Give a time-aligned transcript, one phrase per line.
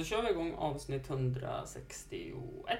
[0.00, 2.78] Så kör vi igång avsnitt 161.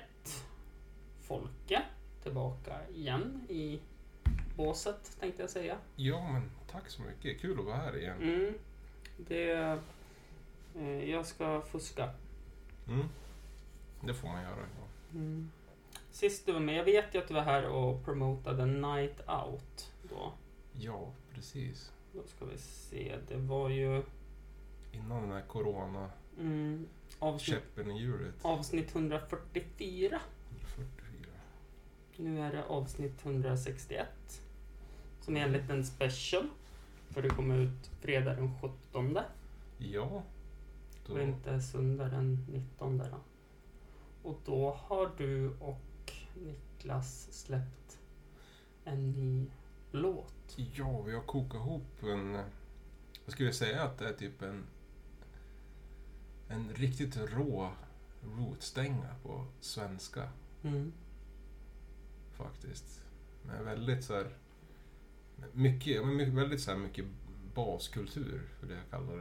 [1.20, 1.82] Folke
[2.22, 3.80] tillbaka igen i
[4.56, 5.76] båset tänkte jag säga.
[5.96, 7.40] Ja, men tack så mycket.
[7.40, 8.22] Kul att vara här igen.
[8.22, 8.54] Mm.
[9.16, 9.78] Det...
[10.78, 12.10] Eh, jag ska fuska.
[12.88, 13.08] Mm.
[14.00, 14.56] Det får man göra.
[14.56, 14.86] Ja.
[15.12, 15.50] Mm.
[16.10, 19.92] Sist du var med, jag vet ju att du var här och promotade Night Out
[20.02, 20.32] då.
[20.78, 21.92] ja, precis.
[22.12, 24.02] Då ska vi se, det var ju
[24.92, 28.34] Innan den här corona mm, avsnitt, käppen i hjulet.
[28.42, 30.20] avsnitt 144.
[30.76, 31.32] 44.
[32.16, 34.08] Nu är det avsnitt 161.
[35.20, 36.48] Som är en liten special.
[37.10, 39.18] För det kommer ut fredag den 17.
[39.78, 40.22] Ja.
[41.06, 42.98] Då, Och inte söndag den 19.
[42.98, 43.04] Då.
[44.22, 47.98] Och då har du och Niklas släppt
[48.84, 49.46] en ny
[49.92, 50.56] låt.
[50.56, 52.32] ja, vi har kokat ihop en...
[53.24, 54.64] Jag skulle säga att det är typ en...
[56.50, 57.70] En riktigt rå
[58.36, 60.28] rootstänga på svenska
[60.62, 60.92] Mm.
[62.36, 63.02] faktiskt.
[63.42, 64.30] Med väldigt så här...
[65.52, 67.04] Mycket, mycket, väldigt så här mycket
[67.54, 69.16] baskultur, för det jag kallar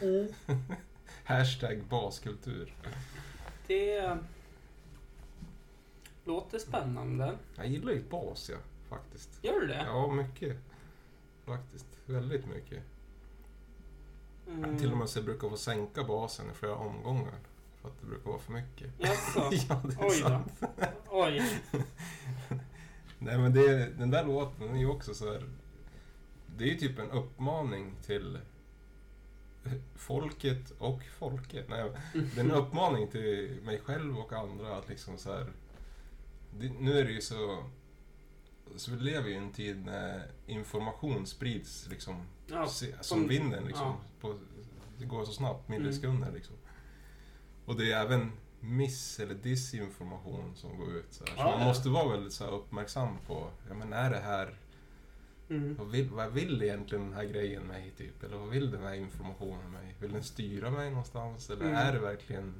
[0.00, 0.28] det.
[1.24, 2.74] Hashtag baskultur.
[3.66, 4.18] Det
[6.24, 7.38] låter spännande.
[7.56, 8.56] Jag gillar ju bas, ja.
[8.88, 9.44] Faktiskt.
[9.44, 9.82] Gör du det?
[9.86, 10.56] Ja, mycket.
[11.44, 11.86] Faktiskt.
[12.06, 12.82] Väldigt mycket.
[14.54, 14.78] Mm.
[14.78, 17.34] Till och med så jag brukar få sänka basen i flera omgångar.
[17.80, 18.92] För att det brukar vara för mycket.
[18.98, 19.50] Jaså?
[19.68, 20.28] ja, det är Oj då.
[20.28, 20.52] sant.
[21.10, 21.42] Oj.
[23.18, 25.48] Nej, men det, den där låten den är ju också så här...
[26.56, 28.38] Det är ju typ en uppmaning till
[29.94, 31.66] folket och folket.
[31.68, 35.52] Nej, det är en uppmaning till mig själv och andra att liksom så här...
[36.58, 37.64] Det, nu är det ju så...
[38.76, 43.28] Så vi lever ju i en tid när information sprids liksom Ja, se, som som-
[43.28, 43.86] vinden liksom.
[43.86, 43.96] ja.
[44.20, 44.34] På,
[44.98, 45.80] det går så snabbt, Mm.
[45.82, 46.56] millisekunder liksom.
[47.64, 51.06] Och det är även miss eller disinformation som går ut.
[51.12, 51.32] Så, här.
[51.34, 51.66] så Ja, man ja.
[51.66, 54.54] måste vara väldigt så här, uppmärksam på, ja men är det här,
[55.50, 55.76] mm.
[55.78, 58.22] vad vill, vad vill egentligen den här grejen mig typ?
[58.22, 59.94] Eller vad vill den här informationen mig?
[60.00, 61.50] Vill den styra mig någonstans?
[61.50, 61.76] Eller Mm.
[61.76, 62.54] är det verkligen,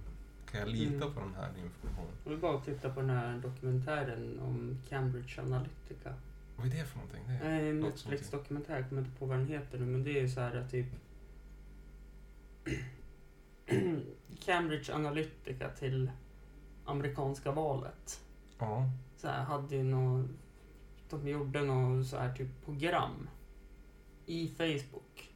[0.50, 1.14] kan jag lita Mm.
[1.14, 2.12] på den här informationen?
[2.24, 6.14] Jag vill bara titta på den här dokumentären om Cambridge Analytica.
[6.56, 7.22] Vad är det för någonting?
[7.28, 10.22] Det är, en Netflix-dokumentär, jag kommer inte på vad den heter nu, men det är
[10.22, 10.86] ju så här typ...
[14.44, 16.10] Cambridge Analytica till
[16.84, 18.20] amerikanska valet.
[18.58, 18.84] ja.
[19.16, 20.24] Så här, hade ju nå
[21.10, 23.28] De gjorde något så här typ program
[24.26, 25.32] i Facebook.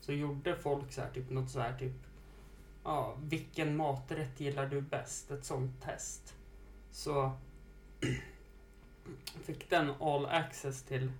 [0.00, 1.92] Så gjorde folk så här typ något så här typ...
[2.84, 5.30] Ja, vilken maträtt gillar du bäst?
[5.30, 6.34] Ett sånt test.
[6.90, 7.32] Så
[9.44, 11.12] fick den all access till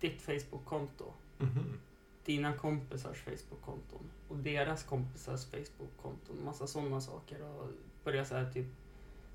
[0.00, 1.12] ditt Facebook-konto.
[1.38, 1.78] Mhm.
[2.24, 4.10] Dina kompisars Facebook-konton.
[4.28, 6.44] Och deras kompisars Facebook-konton.
[6.44, 7.42] Massa sådana saker.
[7.42, 7.68] Och
[8.04, 8.66] börja så här typ...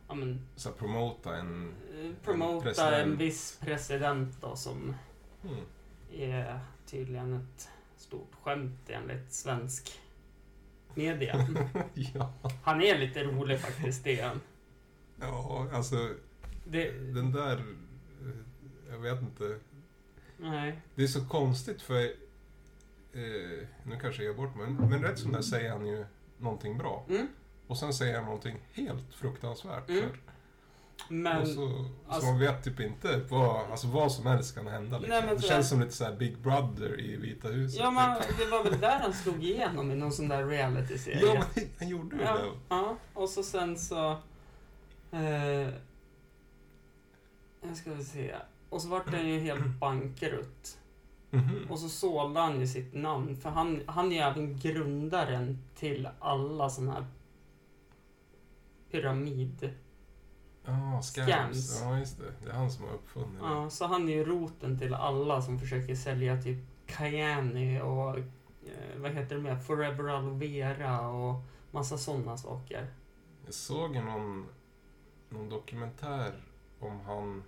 [0.07, 0.47] Ja men...
[0.55, 1.73] Så promota en...
[1.93, 2.93] eh, Promota president.
[2.95, 4.95] en viss president då som
[5.41, 5.65] Hmm.
[6.11, 7.69] är tydligen ett
[8.07, 9.99] stort skämt enligt svensk
[10.95, 11.47] media.
[11.93, 12.33] ja.
[12.63, 14.41] Han är lite rolig faktiskt, det är han.
[15.21, 16.09] ja, alltså
[16.65, 17.57] Det, den där...
[18.21, 19.59] eh, Jag vet inte.
[20.37, 20.81] nej.
[20.95, 22.03] Det är så konstigt för...
[23.13, 26.05] Eh, nu kanske jag ger bort men, men rätt som det säger han ju
[26.37, 27.05] någonting bra.
[27.09, 27.27] Mm.
[27.67, 29.89] Och sen säger han någonting helt fruktansvärt.
[29.89, 30.01] Mm.
[30.09, 30.19] För,
[31.09, 31.41] Men...
[31.41, 34.97] och så, alltså- så man vet typ inte vad, alltså vad som helst kan hända.
[34.99, 35.25] Liksom.
[35.25, 37.79] Nej, det känns som lite så Big Brother i Vita huset.
[37.79, 41.21] Ja, men det var väl där han slog igenom i någon sån där reality-serie.
[41.25, 42.27] ja, men han gjorde ju det.
[42.27, 44.17] ja, ja, och så sen så...
[45.11, 45.69] Eh,
[47.61, 48.35] jag ska väl se.
[48.69, 50.77] Och så vart den ju helt bankrutt.
[51.29, 51.67] Mhm.
[51.69, 56.09] Och så sålde han ju sitt namn, för han, han är ju även grundaren till
[56.19, 57.05] alla såna här
[58.91, 59.69] pyramid...
[60.67, 61.29] Ja, scams.
[61.29, 61.81] Scams.
[61.81, 62.33] Ja, just det.
[62.45, 63.45] Det är han som har uppfunnit det.
[63.47, 68.23] Ja, så han är ju roten till alla som försöker sälja typ Cayenne och eh,
[68.97, 69.55] vad heter det mer?
[69.55, 71.41] Forever Aloe Vera och
[71.71, 72.87] massa sådana saker.
[73.45, 74.47] Jag såg någon,
[75.29, 76.33] någon dokumentär
[76.79, 77.43] om han...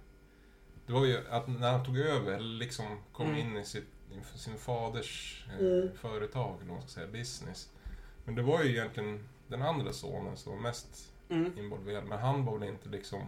[0.86, 3.40] Det var ju att när han tog över, eller liksom kom Mm.
[3.40, 3.88] in i sitt,
[4.36, 5.90] sin faders eh, Mm.
[5.98, 7.70] företag, eller man ska säga, business.
[8.26, 11.52] Men det var ju egentligen den andra sonen som var mest Mm.
[11.58, 12.06] involverad.
[12.08, 13.22] Men han var väl inte liksom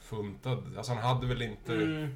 [0.00, 0.76] funtad.
[0.76, 1.74] Alltså han hade väl inte...
[1.74, 2.08] Mm,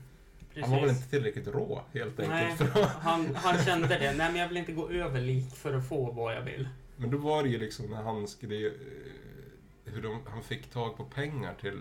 [0.61, 2.73] han var väl inte tillräckligt rå helt Nej, enkelt.
[2.73, 4.13] För att, han, han kände det.
[4.13, 6.69] Nej, men jag vill inte gå över lik för att få vad jag vill.
[6.97, 8.67] men då var det ju liksom när han skrev...
[8.67, 11.81] eh, Hur de, han fick tag på pengar till...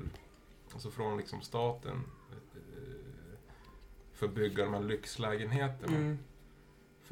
[0.73, 2.03] Alltså från liksom staten.
[2.31, 3.37] eh,
[4.13, 5.95] För att bygga de här lyxlägenheterna.
[5.97, 6.17] Mm.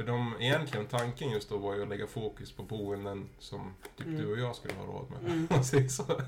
[0.01, 4.07] För de, egentligen tanken just då var ju att lägga fokus på boenden som typ
[4.07, 4.19] Mm.
[4.21, 5.31] du och jag skulle ha råd med.
[5.31, 5.89] Mm.
[5.89, 6.21] Så.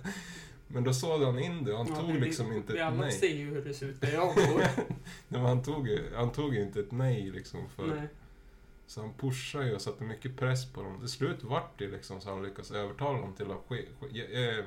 [0.67, 2.85] Men då såg han in det och han Ja, tog vi- liksom inte Vi ett
[2.85, 3.11] alla nej.
[3.11, 4.57] ser ju hur det ser ut där jag bor.
[4.57, 4.85] Nej,
[5.27, 7.59] men han, tog, han tog inte ett nej liksom.
[7.75, 8.07] För, Nej.
[8.87, 10.99] Så han pushade ju och satte mycket press på dem.
[10.99, 14.65] Till slut vart det liksom så han lyckades övertala dem till att ske, ske, eh,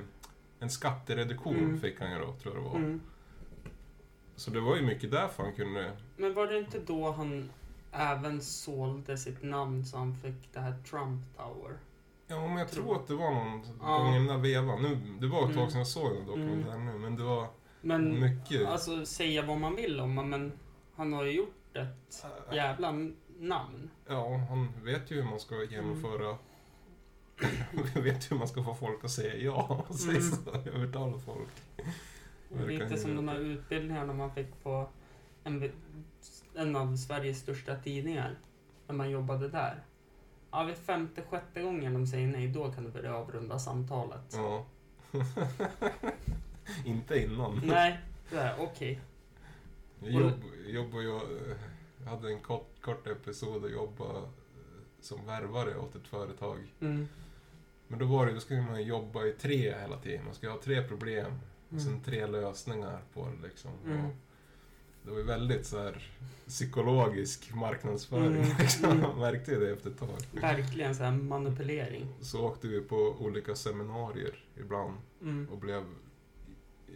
[0.60, 1.80] en skattereduktion Mm.
[1.80, 2.76] fick han ju då, tror jag det var.
[2.76, 3.00] Mm.
[4.36, 5.92] Så det var ju mycket därför han kunde...
[6.16, 7.50] Men var det inte då han
[7.92, 11.76] även sålde sitt namn så han fick det här Trump Tower?
[12.28, 13.98] Ja, men jag Tror- tror att det var någon Ja.
[13.98, 14.82] gång i den där vevan.
[14.82, 15.56] Nu, det var ett Mm.
[15.56, 17.48] tag sedan jag såg den dokumentären nu, men det var
[17.80, 18.66] Men mycket...
[18.68, 20.52] alltså säga vad man vill om men
[20.96, 22.92] han har ju gjort ett jävla
[23.38, 23.90] namn.
[24.06, 26.36] Ja, han vet ju hur man ska genomföra...
[27.94, 30.30] vet hur man ska få folk att säga ja, säger Mm.
[30.32, 30.50] så.
[30.70, 31.48] Övertala folk.
[32.68, 34.88] Lite som de här utbildningarna man fick på
[35.44, 35.70] en,
[36.56, 38.38] en av Sveriges största tidningar.
[38.86, 39.84] När man jobbade där.
[40.50, 44.32] Ja, vid femte, sjätte gången de säger nej, då kan du börja avrunda samtalet.
[44.32, 44.66] Ja.
[46.84, 47.60] Inte innan.
[47.64, 48.00] Nej,
[48.30, 49.00] det är okej.
[50.00, 50.32] Jag jobb,
[50.66, 51.20] jobbade ju,
[52.04, 54.24] jag hade en kort, kort episod och jobbade eh,
[55.00, 56.58] som värvare åt ett företag.
[56.80, 57.08] Mm.
[57.88, 60.24] Men då var det, då skulle man jobba i tre hela tiden.
[60.24, 61.26] Man skulle ha tre problem
[61.68, 61.84] och Mm.
[61.84, 63.70] sen tre lösningar på det liksom.
[63.86, 64.06] Mm.
[65.06, 66.10] Det var ju väldigt så här
[66.46, 68.42] psykologisk marknadsföring.
[68.42, 68.56] Mm.
[68.58, 68.90] Liksom.
[68.90, 69.02] Mm.
[69.02, 70.08] Man märkte ju det efter ett tag.
[70.32, 72.06] Verkligen så här manipulering.
[72.20, 75.48] Så åkte vi på olika seminarier ibland Mm.
[75.52, 75.82] och blev,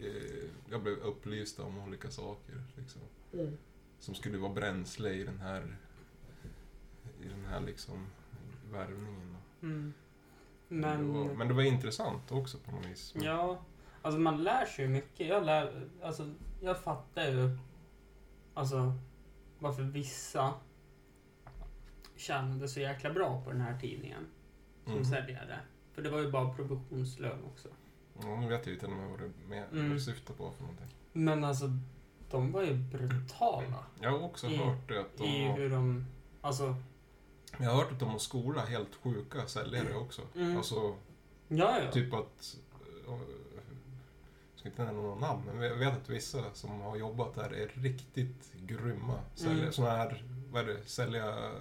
[0.01, 2.63] eh, jag blev upplyst om olika saker.
[2.75, 3.01] Liksom.
[3.33, 3.57] Mm.
[3.99, 5.77] Som skulle vara bränsle i den här,
[7.23, 8.05] i den här liksom
[8.71, 9.37] värvningen.
[9.61, 9.93] Mm.
[10.67, 13.13] Men, det var, men det var intressant också på något vis.
[13.21, 13.61] ja,
[14.01, 15.27] alltså man lär sig ju mycket.
[15.27, 16.29] Jag, lär, alltså,
[16.61, 17.57] jag fattar ju
[18.53, 18.93] alltså,
[19.59, 20.53] varför vissa
[22.15, 24.27] tjänade så jäkla bra på den här tidningen
[24.83, 25.05] som Mm.
[25.05, 25.59] säljare.
[25.93, 27.67] För det var ju bara provisionslön också.
[28.21, 29.87] Ja, nu vet jag ju till och med vad du, med, Mm.
[29.87, 30.87] vad du syftar på för någonting.
[31.13, 31.65] Men alltså,
[32.31, 36.05] de var ju brutala Jag har också I- hört det att de i hur de...
[36.41, 36.75] Alltså,
[37.59, 40.21] Jag har hört att de har skola helt sjuka säljare också.
[40.35, 40.57] Mm.
[40.57, 40.95] Alltså,
[41.47, 41.91] ja, ja.
[41.91, 42.57] typ att...
[44.61, 47.67] ska inte nämna några namn, men jag vet att vissa som har jobbat där är
[47.73, 49.59] riktigt grymma säljare.
[49.59, 49.71] Mm.
[49.73, 51.51] Såna här, vad är det, sälja eh,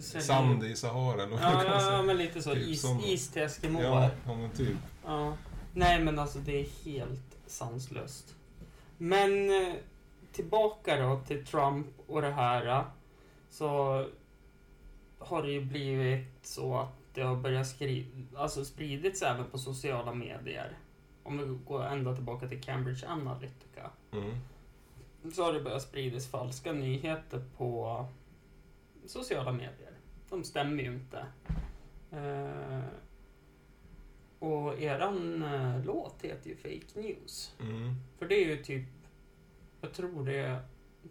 [0.00, 2.54] säljer- sand i Sahara eller Ja, ja, ja, men lite så.
[2.54, 3.02] Typ is, sådana.
[3.06, 3.82] is till Eskimoar.
[3.84, 4.76] Ja, ja, men typ.
[5.04, 5.36] Ja.
[5.74, 8.34] Nej, men alltså det är helt sanslöst.
[8.98, 9.74] Men eh,
[10.32, 12.66] tillbaka då till Trump och det här.
[12.66, 12.82] eh,
[13.50, 14.04] Så
[15.18, 18.06] har det ju blivit så att det har börjat skri-
[18.36, 20.72] alltså spridits även på sociala medier.
[21.26, 23.90] Om vi går ända tillbaka till Cambridge Analytica.
[24.12, 24.34] Mm.
[25.32, 28.06] Så har det börjat spridas falska nyheter på
[29.06, 29.92] sociala medier.
[30.30, 31.26] De stämmer ju inte.
[32.10, 32.84] Eh,
[34.38, 37.54] och eran eh, låt heter ju Fake News.
[37.60, 37.94] Mm.
[38.18, 38.88] För det är ju typ,
[39.80, 40.60] jag tror det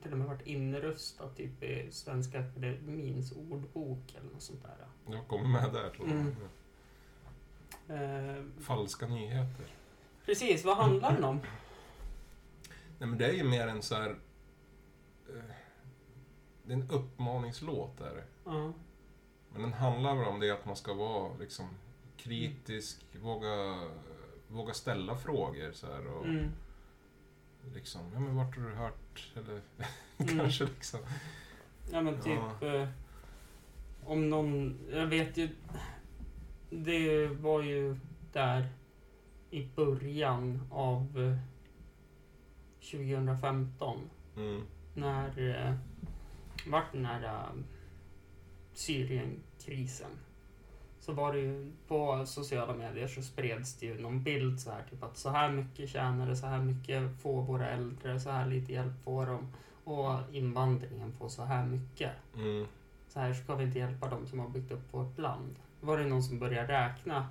[0.01, 4.87] till och med varit inröstat typ i Svenska Akademins ordbok eller något sånt där.
[5.16, 6.18] Jag kommer med där tror jag.
[6.18, 6.35] Mm.
[7.87, 9.66] Eh, Falska nyheter.
[10.25, 11.39] Precis, vad handlar den om?
[12.99, 14.09] Nej men det är ju mer en så här...
[15.29, 15.44] eh,
[16.63, 18.23] Det är en uppmaningslåt är det.
[18.45, 18.73] Ja.
[19.53, 21.69] Men den handlar väl om det att man ska vara liksom
[22.17, 23.87] kritisk, våga,
[24.47, 26.51] våga ställa frågor så här och Mm.
[27.73, 29.31] liksom, ja men vart har du hört?
[29.35, 29.61] Eller
[30.17, 30.37] Mm.
[30.37, 30.99] kanske liksom.
[31.91, 32.87] Ja men typ eh,
[34.05, 35.49] om någon, jag vet ju,
[36.69, 37.97] det var ju
[38.33, 38.67] där
[39.56, 41.38] i början av eh,
[42.92, 44.62] 2015 Mm.
[44.94, 45.76] när eh,
[46.68, 47.64] vart den här eh,
[48.74, 50.12] Syrienkrisen.
[51.00, 54.83] Så var det ju på sociala medier så spreds det ju någon bild så här
[54.90, 58.47] typ att så här mycket tjänar det, så här mycket får våra äldre, så här
[58.47, 59.47] lite hjälp får de
[59.83, 62.12] och invandringen får så här mycket.
[62.35, 62.66] Mm.
[63.07, 65.56] Så här ska vi inte hjälpa dem som har byggt upp vårt land.
[65.81, 67.28] Var det någon som började räkna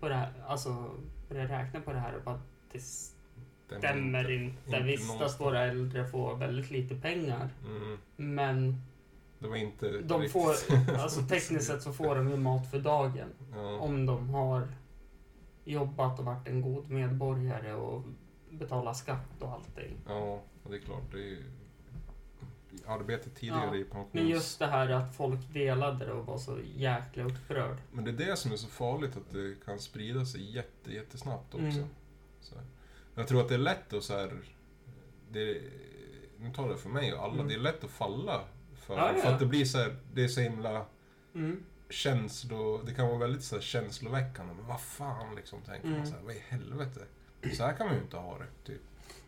[0.00, 0.90] på det här, alltså
[1.28, 2.40] började räkna på det här och bara
[2.72, 4.60] det stämmer inte.
[4.66, 5.40] inte Visst att någonstans.
[5.40, 7.48] våra äldre får väldigt lite pengar.
[7.66, 7.98] Mm.
[8.16, 8.82] Men
[9.38, 10.50] var inte de får,
[10.98, 13.28] alltså tekniskt sett så får de ju mat för dagen.
[13.54, 13.78] ja.
[13.78, 14.68] Om de har
[15.64, 18.04] jobbat och varit en god medborgare och
[18.50, 19.96] betalat skatt och allting.
[20.06, 21.12] ja, det är klart.
[21.12, 21.44] Det är ju
[22.88, 24.14] arbetet tidigare Ja, i pensions...
[24.14, 27.76] Men just det här att folk delade det och var så jäkla upprörd.
[27.92, 31.54] Men det är det som är så farligt, att det kan sprida sig jätte, jättesnabbt
[31.54, 31.64] också.
[31.78, 31.88] Mm.
[32.40, 32.54] Så.
[33.14, 34.32] Jag tror att det är lätt att så här,
[35.30, 35.60] det,
[36.38, 37.48] nu talar jag för mig och alla, Mm.
[37.48, 38.40] det är lätt att falla
[38.74, 39.22] för, Ja, ja.
[39.22, 40.84] för att det blir så här, det är så himla
[41.34, 41.62] Mm.
[41.90, 42.82] känslo...
[42.86, 44.54] Det kan vara väldigt så här känsloväckande.
[44.54, 45.98] Men vad fan liksom, tänker Mm.
[45.98, 47.00] man så här, vad i helvete?
[47.56, 48.80] Så här kan man ju inte ha det, typ.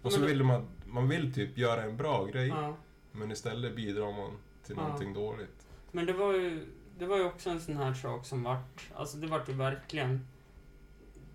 [0.02, 2.76] Och så vill man, man vill typ göra en bra grej, Ja.
[3.12, 4.82] Men istället bidrar man till Ja.
[4.82, 5.66] någonting dåligt.
[5.92, 6.66] Men det var ju,
[6.98, 10.26] det var ju också en sån här sak som vart, alltså det vart ju verkligen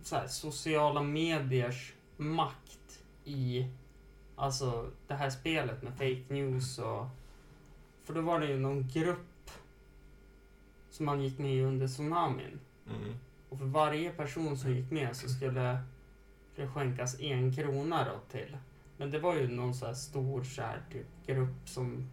[0.01, 3.67] så här, sociala mediers makt i,
[4.35, 7.07] alltså det här spelet med fake news och,
[8.03, 9.51] för då var det ju någon grupp
[10.89, 12.59] som man gick med i under tsunamin.
[12.89, 13.15] Mm.
[13.49, 15.79] Och för varje person som gick med så skulle
[16.55, 18.57] det skänkas en krona då till.
[18.97, 22.09] Men det var ju någon så här stor så här, typ, grupp som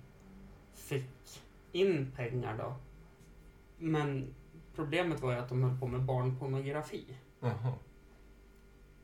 [0.74, 1.40] fick
[1.72, 2.74] in pengar då.
[3.78, 4.34] Men
[4.74, 7.16] problemet var ju att de höll på med barnpornografi.
[7.40, 7.72] Jaha.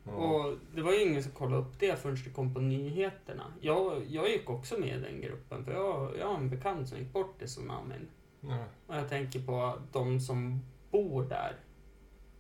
[0.04, 0.12] Ja.
[0.12, 3.44] Och det var ju ingen som kollade upp det förrän det kom på nyheterna.
[3.60, 6.98] Jag, jag gick också med i den gruppen för jag, jag har en bekant som
[6.98, 8.08] gick bort i tsunamin.
[8.40, 8.64] Ja.
[8.86, 11.56] Och jag tänker på de som bor där.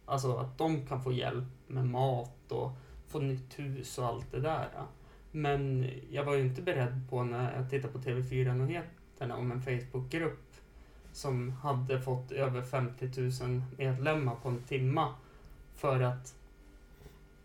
[0.04, 2.70] Alltså att de kan få hjälp med mat och
[3.06, 4.68] få nytt hus och allt det där.
[5.38, 10.54] Men jag var ju inte beredd på när jag tittade på TV4-nyheterna om en Facebookgrupp
[11.12, 13.10] som hade fått över 50
[13.44, 15.14] 000 medlemmar på en timma
[15.74, 16.34] för att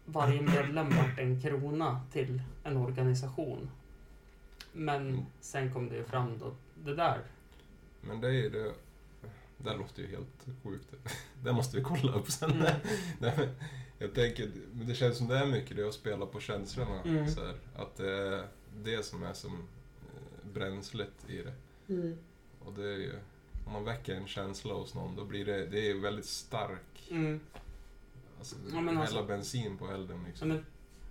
[0.05, 3.69] varje medlem vart en krona till en organisation.
[4.73, 7.21] Men sen kom det ju fram då, det där
[8.01, 8.73] Men det är ju det...
[9.57, 10.93] Det låter ju helt sjukt.
[11.43, 12.51] Det måste vi kolla upp sen.
[12.51, 13.50] Mm.
[14.03, 17.01] Jag tänker, men det känns som det är mycket det att spela på känslorna.
[17.01, 17.27] Mm.
[17.31, 18.48] Så här, att det är
[18.83, 21.53] det som är som eh, bränslet i det.
[22.60, 23.13] Och det är ju,
[23.65, 27.07] om man väcker en känsla hos någon, då blir det, det är väldigt stark.
[27.12, 27.39] Mm.
[28.38, 30.48] Alltså, Ja, men hälla alltså- bensin på elden Ja, liksom.
[30.48, 30.65] men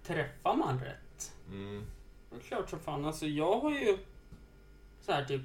[0.04, 1.32] träffar man rätt?
[1.50, 1.84] Mm.
[2.30, 3.04] Det är klart som fan.
[3.04, 3.98] Alltså jag har ju
[5.00, 5.42] så här typ,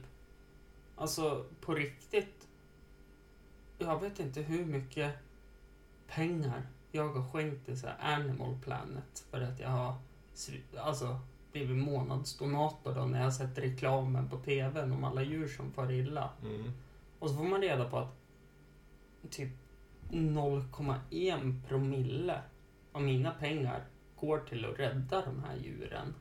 [0.96, 2.48] alltså på riktigt.
[3.78, 5.14] Jag vet inte hur mycket
[6.08, 9.96] pengar jag har skänkt så Animal Planet för att jag har
[10.78, 11.20] alltså,
[11.52, 16.30] blivit månadsdonator då när jag sett reklamen på TVn om alla djur som far illa.
[16.44, 16.72] Mm.
[17.20, 18.16] Och så får man reda på att
[19.30, 19.52] typ
[20.10, 22.42] 0,1 promille
[22.92, 26.16] av mina pengar går till att rädda de här djuren.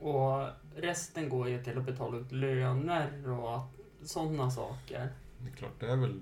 [0.00, 3.60] Och resten går ju till att betala ut löner och
[4.02, 5.12] sådana saker.
[5.38, 6.20] Det är klart, det är väl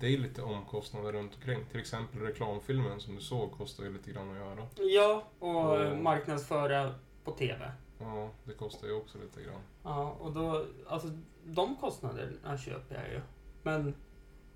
[0.00, 1.64] det är lite omkostnader runt omkring.
[1.70, 4.66] Till exempel reklamfilmen som du såg kostar ju lite grann att göra.
[4.94, 7.72] Ja, och Och- marknadsföra på TV.
[7.98, 9.60] Ja, det kostar ju också lite grann.
[9.82, 11.08] Ja, och då, alltså
[11.44, 13.20] de kostnaderna köper jag ju.
[13.62, 13.94] Men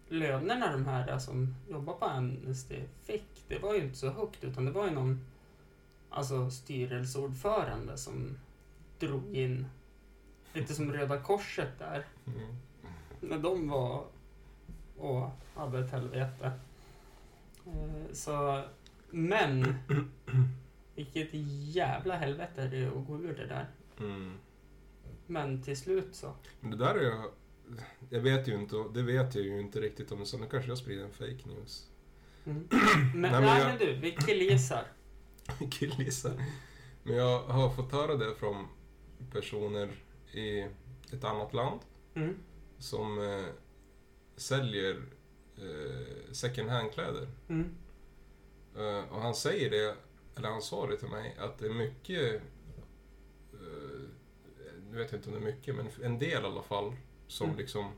[0.09, 4.65] lönerna de här som jobbar på Amnesty fick, det var ju inte så högt utan
[4.65, 5.27] det var ju någon
[6.11, 8.39] alltså styrelseordförande som
[8.99, 9.67] drog in
[10.53, 12.07] lite som Röda Korset där.
[12.27, 12.57] Mm.
[13.21, 14.05] När de var
[14.97, 16.53] och hade ett helvete.
[17.67, 18.63] Eh, Så,
[19.11, 19.75] men
[20.95, 21.29] vilket
[21.75, 23.67] jävla helvete det är att gå ur det där.
[24.01, 24.33] Mm.
[25.27, 26.33] Men till slut så.
[26.61, 27.31] Men det där är jag...
[28.11, 30.79] Jag vet ju inte, det vet jag ju inte riktigt om, så nu kanske jag
[30.79, 31.91] sprider en fake news.
[32.47, 32.69] Mm.
[33.15, 34.85] Men, nej, men men, jag- du, vi killgissar.
[35.71, 36.33] Killgissar.
[37.03, 38.67] Men jag har fått höra det från
[39.33, 39.89] personer
[40.33, 40.61] i
[41.13, 41.81] ett annat land
[42.15, 42.35] Mm.
[42.79, 43.45] som eh,
[44.37, 45.03] säljer
[45.57, 47.29] eh, second hand-kläder.
[47.49, 47.75] Mm.
[48.77, 49.97] Eh, och han säger det,
[50.37, 52.43] eller han sa det till mig, att det är mycket...
[53.53, 54.01] Eh,
[54.91, 56.93] nu vet jag inte om det är mycket, men en del i alla fall
[57.27, 57.59] som Mm.
[57.59, 57.93] liksom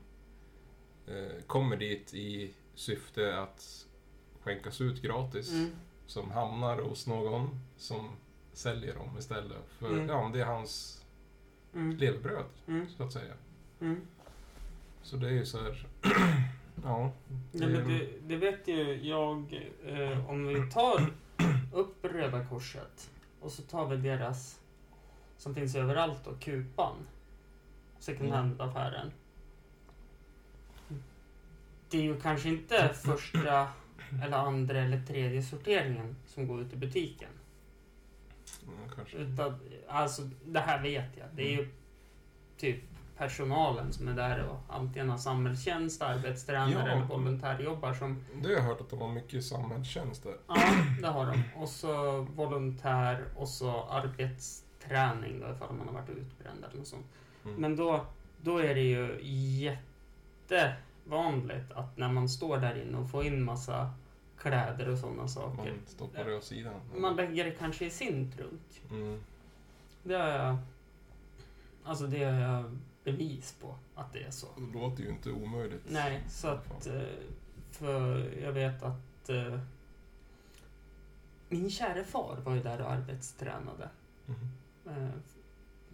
[1.07, 3.87] eh, kommer dit i syfte att
[4.41, 5.51] skänkas ut gratis.
[5.51, 5.69] Mm.
[6.05, 8.09] Som hamnar hos någon som
[8.53, 9.63] säljer dem istället.
[9.69, 10.09] För Mm.
[10.09, 11.03] ja, det är hans
[11.73, 11.97] Mm.
[11.97, 12.89] levebröd, Mm.
[12.89, 13.33] så att säga.
[13.81, 14.01] Mm.
[15.07, 15.87] Så det är ju så här...
[16.83, 17.11] ja.
[17.51, 19.67] Ja, men det, det vet ju jag.
[19.85, 21.13] Eh, om vi tar
[21.73, 23.09] upp Röda Korset
[23.41, 24.59] och så tar vi deras
[25.37, 26.95] som finns överallt då, Kupan.
[27.99, 28.37] Second Mm.
[28.37, 29.11] hand-affären.
[31.89, 33.67] Det är ju kanske inte första
[34.23, 37.31] eller andra eller tredje sorteringen som går ut i butiken.
[38.65, 39.17] Ja, kanske.
[39.17, 41.27] Utan, alltså, det här vet jag.
[41.35, 41.69] Det är ju
[42.57, 42.83] typ
[43.17, 46.91] personalen som är där och antingen har samhällstjänst, arbetstränare Ja.
[46.91, 48.23] eller volontärjobbar som...
[48.41, 50.37] Det har jag hört att de har mycket samhällstjänst där.
[50.47, 50.55] Ja,
[51.01, 51.43] det har de.
[51.55, 57.05] Och så volontär och så arbetsträning då ifall man har varit utbränd eller något sånt.
[57.45, 57.55] Mm.
[57.61, 58.05] Men då,
[58.41, 59.17] då är det ju
[60.49, 63.93] jättevanligt att när man står där inne och får in massa
[64.37, 65.57] kläder och sådana saker.
[65.57, 66.73] Man stoppar det åt sidan.
[66.95, 68.81] Man lägger det kanske i sin trunk.
[68.91, 69.19] Mm.
[70.03, 70.57] Det har jag
[71.87, 72.77] Alltså det har jag
[73.11, 74.47] bevis på att det är så.
[74.57, 75.83] Det låter ju inte omöjligt.
[75.89, 76.87] Nej, så att...
[76.87, 77.01] eh,
[77.71, 79.29] För jag vet att...
[79.29, 79.59] eh,
[81.49, 83.89] Min kära far var ju där och arbetstränade.
[84.85, 85.09] Eh,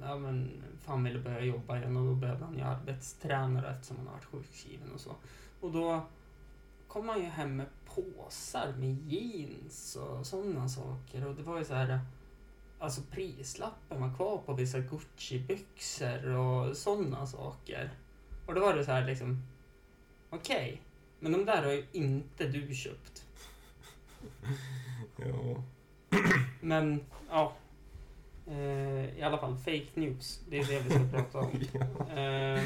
[0.02, 4.08] Ja men, fan ville börja jobba igen och då behövde han ju arbetstränare eftersom han
[4.08, 5.16] har varit sjukskriven och så.
[5.62, 6.06] Och då
[6.88, 11.28] kom han ju hem med påsar med jeans och sådana saker.
[11.28, 12.00] Och det var ju så här...
[12.84, 17.92] Alltså prislappen var kvar på vissa Gucci-byxor och sådana saker.
[18.46, 19.44] Och då var det så här liksom...
[20.30, 20.82] Okej,
[21.20, 23.26] men de där har ju inte du köpt.
[25.16, 25.64] Ja.
[26.62, 27.54] Men, ja.
[28.48, 30.42] Eh, I alla fall, fake news.
[30.50, 31.52] Det är det vi ska prata om.
[32.18, 32.64] Eh,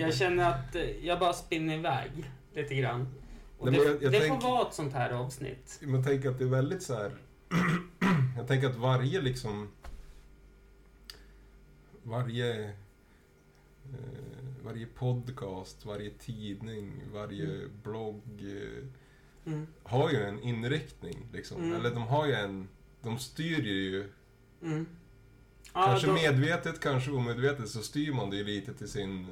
[0.00, 2.10] jag känner att eh, jag bara spinner iväg
[2.54, 3.08] lite grann.
[3.58, 5.78] Och Nej, det jag- jag det tänk- får vara ett sånt här avsnitt.
[5.82, 7.12] Men tänk att det är väldigt så här.
[8.36, 9.68] jag tänker att varje liksom...
[12.02, 12.64] Varje...
[12.68, 12.74] Eh,
[14.64, 17.70] varje podcast, varje tidning, varje Mm.
[17.82, 18.84] blogg eh,
[19.46, 19.66] Mm.
[19.82, 21.26] har ju en inriktning.
[21.32, 21.62] Liksom.
[21.62, 21.76] Mm.
[21.76, 22.68] Eller de har ju en...
[23.02, 24.10] De styr ju...
[24.62, 24.86] Mm.
[25.72, 29.26] Kanske då- medvetet, kanske omedvetet så styr man det ju lite till sin...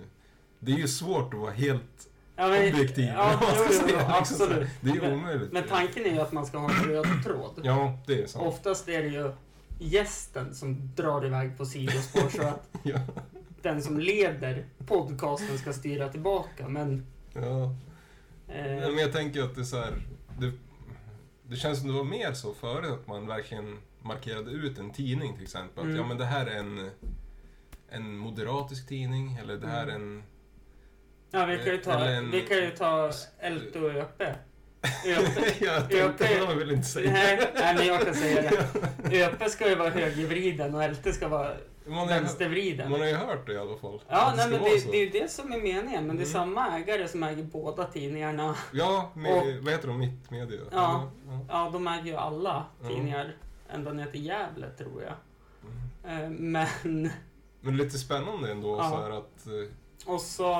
[0.58, 2.08] Det är ju svårt att vara helt
[2.38, 3.04] ja, men- objektiv.
[3.04, 4.68] Ja, jo, jo, säga, liksom absolut.
[4.80, 5.52] Det är Men- omöjligt.
[5.52, 7.60] Men tanken är ju att man ska ha en röd tråd.
[7.62, 8.46] Ja, det är sant.
[8.46, 9.32] Oftast är det ju
[9.78, 12.98] gästen som drar iväg på sidospår så att Ja.
[13.62, 16.68] den som leder podcasten ska styra tillbaka.
[16.68, 17.06] Men...
[17.32, 17.74] ja.
[18.48, 19.94] Eh, men jag tänker att det är så här,
[20.38, 20.52] det,
[21.42, 25.34] det känns som det var mer så förut att man verkligen markerade ut en tidning
[25.34, 25.78] till exempel.
[25.78, 25.96] Att Mm.
[25.96, 26.90] ja men det här är en,
[27.90, 30.22] en moderatisk tidning eller det här är en...
[31.30, 34.34] ja, vi kan ju ta, en- vi kan ju ta Elte och Öpe.
[35.06, 35.64] Öpe.
[35.64, 38.50] jag tänkte, Öpe- jag vill inte säga Nej, nej, men jag kan säga
[39.02, 39.26] det.
[39.26, 41.50] Öpe ska ju vara högervriden och Elte ska vara
[41.86, 42.90] man, vänstervriden.
[42.90, 44.00] man har ju hört det i alla fall.
[44.08, 46.06] Ja, nej, men det, det är ju det som är meningen.
[46.06, 46.32] Men det är Mm.
[46.32, 48.56] samma ägare som äger båda tidningarna.
[48.72, 49.98] Ja, med, Och- vad heter de?
[49.98, 50.60] Mittmedia?
[50.72, 51.10] Ja.
[51.28, 51.40] ja.
[51.48, 52.88] Ja, de äger ju alla Ja.
[52.88, 53.36] tidningar.
[53.70, 55.14] Ända ner till Gävle, tror jag.
[56.10, 56.24] Mm.
[56.24, 57.10] Eh, Men...
[57.60, 58.90] Men lite spännande ändå Ja.
[58.90, 59.46] så här att...
[59.46, 60.52] eh, Och så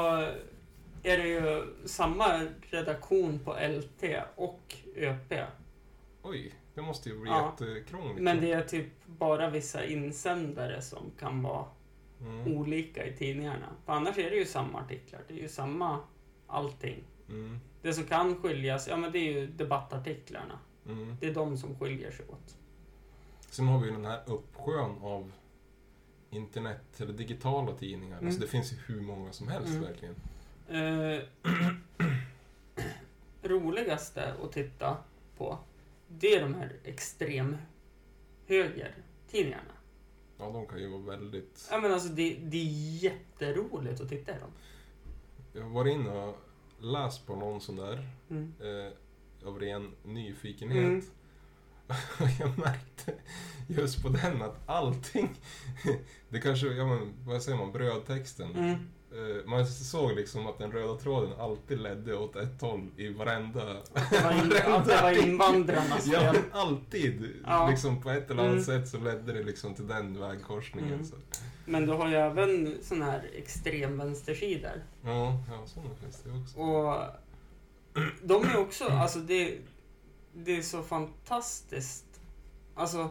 [1.03, 4.05] är det ju samma redaktion på LT
[4.37, 5.33] och ÖP.
[6.23, 7.53] Oj, det måste ju bli Ja.
[7.61, 8.21] jättekrångligt.
[8.23, 11.65] Men det är typ bara vissa insändare som kan vara
[12.21, 12.57] Mm.
[12.59, 13.67] olika i tidningarna.
[13.85, 15.21] För annars är det ju samma artiklar.
[15.29, 16.01] Det är ju samma
[16.47, 17.05] allting.
[17.29, 17.61] Mm.
[17.83, 20.59] Det som kan skiljas, ja men det är ju debattartiklarna.
[20.87, 21.17] Mm.
[21.21, 22.57] Det är de som skiljer sig åt.
[23.51, 25.33] Sen har vi ju den här uppsjön av
[26.31, 28.17] internet eller digitala tidningar.
[28.17, 28.27] Mm.
[28.27, 29.83] Alltså det finns ju hur många som helst Mm.
[29.83, 30.15] verkligen.
[30.69, 31.23] Eh,
[33.43, 34.97] roligaste att titta
[35.37, 35.59] på,
[36.09, 37.57] det är de här extrem
[38.47, 39.73] högertidningarna.
[40.39, 41.69] Ja, de kan ju vara väldigt...
[41.71, 44.51] Ja men alltså det, det är jätteroligt att titta i dem.
[45.53, 46.39] Jag har varit inne och
[46.81, 48.53] läst på någon sån där Mm.
[48.61, 48.93] eh,
[49.49, 50.85] av ren nyfikenhet.
[50.85, 51.03] Mm.
[52.41, 53.15] Jag märkte
[53.69, 55.35] just på den att allting,
[56.29, 58.55] det kanske, ja men vad säger man, brödtexten.
[58.55, 58.77] Mm.
[59.12, 63.64] Eh, man såg liksom att den röda tråden alltid ledde åt ett håll i varenda...
[64.11, 66.35] Det var, in, att det var invandrarnas Ja, fel.
[66.35, 67.35] men alltid.
[67.47, 67.71] Ja.
[67.71, 68.64] Liksom på ett eller annat Mm.
[68.64, 70.92] sätt så ledde det liksom till den vägkorsningen.
[70.94, 71.05] Mm.
[71.05, 71.16] Så.
[71.64, 74.83] Men du har ju även sån här extremvänstersidor.
[75.05, 76.59] Ja, ja, sådana finns det också.
[76.59, 77.05] Och
[78.23, 79.59] de är också, alltså det,
[80.33, 82.21] det är så fantastiskt.
[82.75, 83.11] Alltså,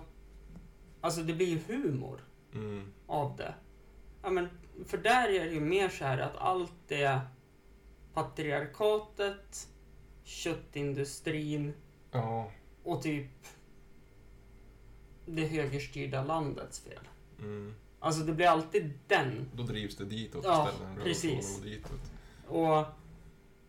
[1.01, 2.19] alltså det blir ju humor
[2.53, 2.91] Mm.
[3.07, 3.53] av det.
[4.23, 4.49] Ja, men,
[4.85, 7.19] för där är det ju mer så här att allt är
[8.13, 9.67] patriarkatet,
[10.23, 11.73] köttindustrin
[12.11, 12.51] Ja.
[12.83, 13.31] och typ
[15.25, 17.07] det högerstyrda landets fel.
[17.39, 17.73] Mm.
[17.99, 19.49] Alltså det blir alltid den.
[19.53, 21.03] Då drivs det ditåt Ja, istället.
[21.03, 21.59] precis.
[21.59, 22.11] går ditåt.
[22.47, 22.85] Och,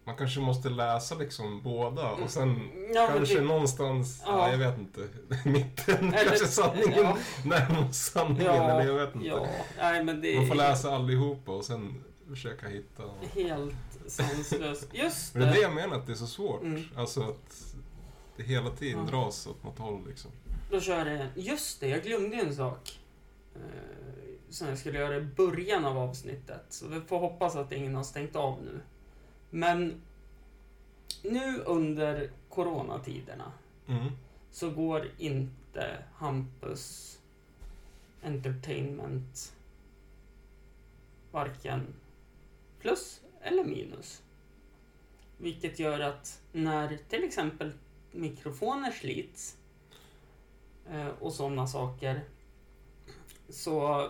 [0.09, 4.33] Man kanske måste läsa liksom båda och sen ja, kanske det- någonstans, ja.
[4.33, 4.51] Ja.
[4.51, 5.01] jag vet inte,
[5.49, 7.17] mitten, Eller- kanske sanningen, ja.
[7.45, 9.49] närmast sanningen eller jag vet inte.
[9.79, 13.03] Nej det Man får läsa allihopa och sen försöka hitta.
[13.35, 13.75] helt
[14.07, 14.89] sanslöst.
[14.95, 15.63] Just Men det är det det.
[15.63, 16.63] jag menar att det är så svårt.
[16.63, 16.83] Mm.
[16.97, 17.75] Alltså att
[18.37, 20.31] det hela tiden dras åt något håll liksom.
[20.71, 21.29] Då kör jag igen.
[21.37, 22.99] Just det, jag glömde ju en sak.
[23.55, 23.61] Eh,
[24.51, 26.65] som jag skulle göra i början av avsnittet.
[26.69, 28.81] Så vi får hoppas att ingen har stängt av nu.
[29.51, 30.01] Men
[31.23, 33.53] nu under coronatiderna
[33.87, 34.09] Mm.
[34.51, 37.19] så går inte Hampus
[38.23, 39.53] Entertainment
[41.31, 41.87] varken
[42.81, 44.23] plus eller minus.
[45.39, 47.73] Vilket gör att när till exempel
[48.13, 49.57] mikrofoner slits
[50.91, 52.25] eh, och sådana saker
[53.49, 54.09] så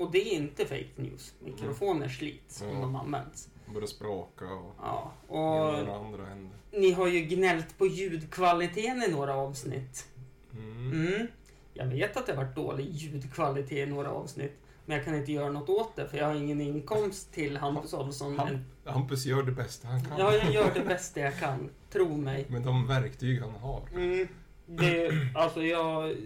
[0.00, 1.34] Och det är inte fake news.
[1.44, 2.80] Mikrofoner slits om Ja.
[2.80, 3.48] de används.
[3.74, 6.56] Börjar språka och Ja, och andra händer.
[6.72, 10.08] ni har ju gnällt på ljudkvaliteten i några avsnitt.
[10.52, 10.92] Mm.
[10.92, 11.26] Mm.
[11.74, 14.52] Jag vet att det har varit dålig ljudkvalitet i några avsnitt.
[14.86, 17.94] Men jag kan inte göra något åt det för jag har ingen inkomst till Hampus
[17.94, 18.38] Adolfsson.
[18.38, 20.18] Han- Hampus gör det bästa han kan.
[20.18, 21.70] ja, jag gör det bästa jag kan.
[21.92, 22.46] Tro mig.
[22.48, 23.82] Med de verktyg han har.
[23.94, 24.28] Mm.
[24.66, 26.16] Det, alltså jag,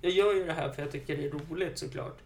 [0.00, 2.18] jag gör ju det här för jag tycker det är roligt såklart.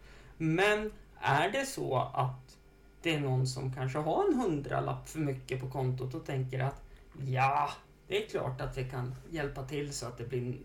[0.42, 2.58] Men är det så att
[3.02, 6.82] det är någon som kanske har en hundralapp för mycket på kontot och tänker att
[7.26, 7.70] ja,
[8.08, 10.58] det är klart att vi kan hjälpa till så att det blir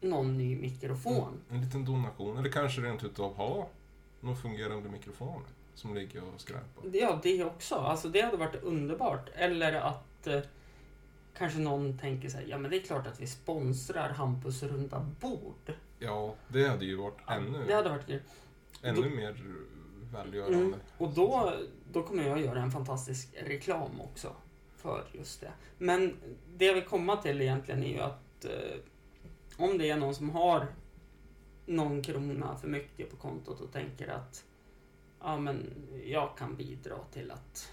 [0.00, 1.40] någon ny mikrofon.
[1.50, 2.38] En liten donation.
[2.38, 3.68] Eller kanske rent utav ha
[4.20, 5.42] någon fungerande mikrofon
[5.74, 6.84] som ligger och skräpar.
[6.92, 7.74] Ja, det också.
[7.74, 9.28] Alltså det hade varit underbart.
[9.34, 10.40] Eller att eh,
[11.38, 15.06] kanske någon tänker så här, ja men det är klart att vi sponsrar Hampus runda
[15.20, 15.72] bord.
[15.98, 18.20] Ja, det hade ju varit ännu, Det hade varit kul.
[18.82, 19.44] Ännu mer
[20.12, 20.58] välgörande.
[20.58, 20.74] Mm.
[20.98, 21.52] Och då,
[21.92, 24.32] då kommer jag göra en fantastisk reklam också
[24.76, 25.52] för just det.
[25.78, 26.16] Men
[26.56, 28.78] det jag vill komma till egentligen är ju att eh,
[29.56, 30.66] om det är någon som har
[31.66, 34.44] någon krona för mycket på kontot och tänker att
[35.20, 37.72] ja, men jag kan bidra till att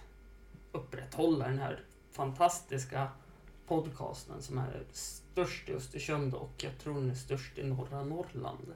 [0.71, 3.09] upprätthålla den här fantastiska
[3.67, 8.73] podcasten som är störst i Östersund och jag tror den är störst i norra Norrland.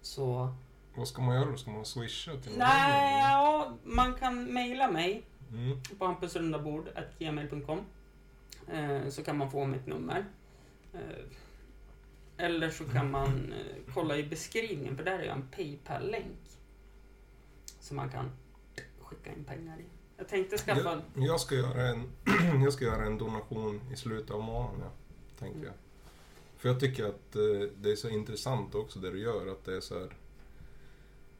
[0.00, 0.54] Så
[0.94, 1.56] Vad ska man göra då?
[1.56, 2.58] Ska man swisha till någon?
[2.58, 5.78] Nej, ja, man kan mejla mig Mm.
[5.98, 7.78] på hampusrundabord.gmail.com
[8.72, 10.24] eh, så kan man få mitt nummer.
[10.92, 11.00] Eh,
[12.36, 16.38] eller så kan man eh, kolla i beskrivningen för där är en Paypal-länk.
[17.80, 18.30] Så man kan
[19.00, 19.84] skicka in pengar i.
[20.16, 21.02] Jag tänkte skaffa...
[21.14, 22.10] Jag ska göra en,
[22.62, 24.90] jag ska göra en donation i slutet av månaden, ja,
[25.38, 25.74] tänkte jag.
[26.56, 29.76] För jag tycker att eh, det är så intressant också det du gör, att det
[29.76, 30.08] är så här...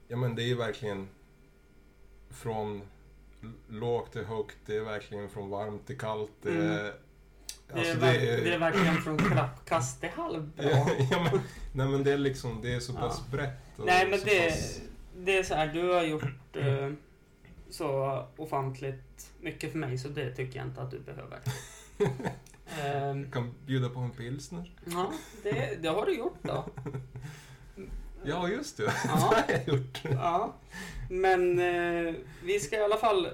[0.08, 1.08] Ja men det är ju verkligen
[2.30, 2.82] från
[3.68, 6.30] lågt till högt, det är verkligen från varmt till kallt.
[6.42, 6.62] Det Mm.
[6.70, 6.94] är,
[7.66, 10.64] Det är, alltså ver- det är verkligen från klappkast till halvbra.
[11.10, 11.40] ja, men,
[11.72, 13.36] nej men det är liksom, det är så pass Ja.
[13.36, 13.78] brett.
[13.78, 14.80] och Nej men det, pass-
[15.16, 16.90] det är så här, du har gjort eh,
[17.70, 21.38] så ofantligt mycket för mig så det tycker jag inte att du behöver.
[22.82, 24.74] Ehm, Jag kan bjuda på en pilsner.
[24.86, 25.12] ja,
[25.42, 26.64] det, det har du gjort då.
[28.26, 28.82] Ja, just det.
[28.82, 28.92] Ja.
[29.04, 30.00] det har jag gjort.
[30.04, 30.54] Ja,
[31.10, 33.28] men eh, vi ska i alla fall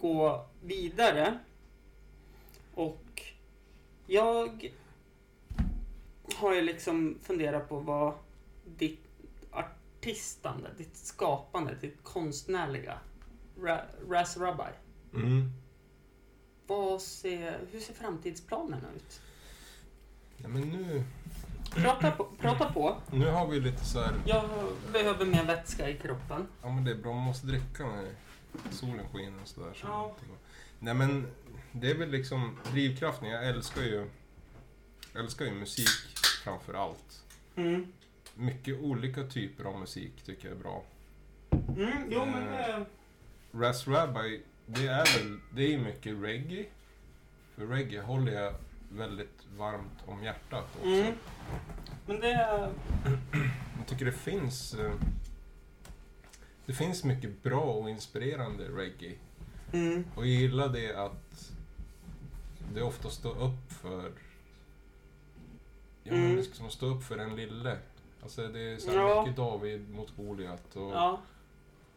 [0.00, 1.38] gå vidare.
[2.74, 3.22] Och
[4.06, 4.72] jag
[6.36, 8.14] har ju liksom funderat på vad
[8.64, 9.00] ditt
[9.50, 12.98] artistande, ditt skapande, ditt konstnärliga,
[13.60, 14.72] Ra- Raz Rabbi.
[15.14, 15.52] Mm.
[16.66, 19.20] Vad ser, hur ser framtidsplanerna ut?
[20.36, 21.04] Ja, men nu,
[21.74, 22.28] Prata på.
[22.40, 22.96] Prata på.
[23.10, 24.14] nu har vi lite så här...
[24.24, 24.44] Jag
[24.92, 26.46] behöver mer vätska i kroppen.
[26.62, 28.06] Ja men det är bra, man måste dricka när
[28.70, 29.72] solen skiner och sådär.
[29.74, 30.14] Så Ja.
[30.78, 31.26] Nej men
[31.72, 33.28] det är väl liksom drivkraften.
[33.28, 34.10] Jag älskar ju,
[35.14, 37.24] älskar ju musik framför allt.
[37.56, 37.92] Mm.
[38.34, 40.84] Mycket olika typer av musik tycker jag är bra.
[41.50, 42.86] Mm, jo men det...
[43.54, 46.64] Ras Rabbi, det är väl, det är mycket reggae.
[47.54, 48.54] För reggae håller jag
[48.92, 50.88] väldigt varmt om hjärtat också.
[50.88, 51.12] Mm.
[52.06, 52.70] Men det...
[53.78, 54.92] Jag tycker det finns, eh,
[56.66, 59.14] det finns mycket bra och inspirerande reggae.
[59.72, 60.04] Mm.
[60.14, 61.52] Och jag gillar det att
[62.74, 64.12] det ofta står upp för...
[66.02, 66.36] Ja, Mm.
[66.36, 67.78] det ska som stå upp för den lille.
[68.22, 69.20] Alltså det är så Ja.
[69.22, 71.20] mycket David mot Goliat och Ja.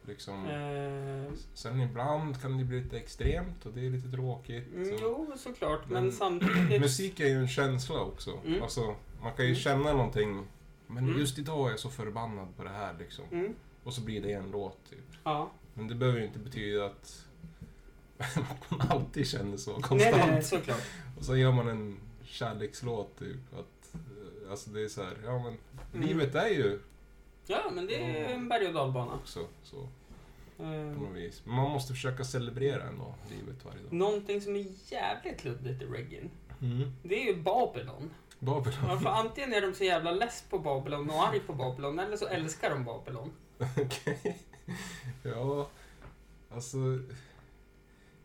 [0.08, 0.46] Liksom...
[0.46, 4.68] Eh, Sen ibland kan det bli lite extremt och det är lite tråkigt.
[4.74, 5.90] mm, och- jo, såklart.
[5.90, 6.82] Men, Men samtidigt...
[6.82, 8.40] Musik är ju en känsla också.
[8.46, 8.64] Mm.
[8.64, 9.62] Alltså, man kan ju Mm.
[9.62, 10.48] känna någonting.
[10.88, 11.20] Men Mm.
[11.20, 13.26] just idag är jag så förbannad på det här liksom.
[13.32, 15.00] Mm, Och så blir det en låt typ.
[15.24, 15.52] ja.
[15.74, 17.26] Men det behöver ju inte betyda att
[18.70, 20.16] man alltid känner så konstant.
[20.18, 20.82] nej, nej, såklart.
[21.18, 23.54] Och så gör man en kärlekslåt typ.
[23.54, 25.58] Att, eh, alltså det är så här, ja men
[25.94, 26.08] Mm.
[26.08, 26.80] livet är ju
[27.48, 29.14] Ja, men det är en berg och dalbana.
[29.14, 29.88] också så
[30.60, 31.42] Eh, på något vis.
[31.46, 33.94] Men man måste försöka celebrera ändå livet varje dag.
[33.94, 36.24] någonting som är jävligt luddigt i reggae,
[36.62, 36.92] Mm.
[37.04, 38.12] det är ju Babylon.
[38.40, 38.80] Babylon.
[38.90, 42.18] Ja, för antingen är de så jävla less på Babylon och arg på Babylon, eller
[42.18, 43.32] så älskar de Babylon.
[43.78, 44.38] Okej.
[45.24, 45.70] Ja,
[46.52, 46.78] alltså...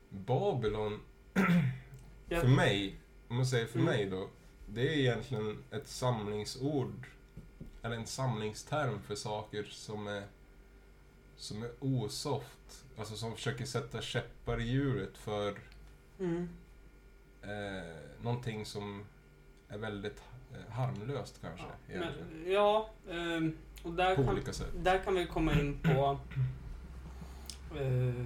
[0.09, 1.01] Babylon,
[2.29, 2.97] för mig,
[3.29, 3.95] om man säger för Mm.
[3.95, 4.29] mig då.
[4.67, 7.07] Det är egentligen ett samlingsord,
[7.83, 10.23] eller en samlingsterm för saker som är,
[11.37, 12.85] som är osoft.
[12.99, 15.59] Alltså som försöker sätta käppar i hjulet för
[16.21, 16.49] Mm.
[17.43, 19.05] eh, någonting som
[19.69, 21.67] är väldigt eh, harmlöst kanske.
[21.87, 24.69] Ja, men, ja ehm, Och där på kan, olika sätt.
[24.83, 26.19] där kan vi komma in på
[27.77, 28.25] eh,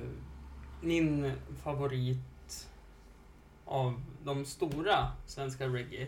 [0.80, 2.68] min favorit
[3.64, 6.06] av de stora svenska reggae.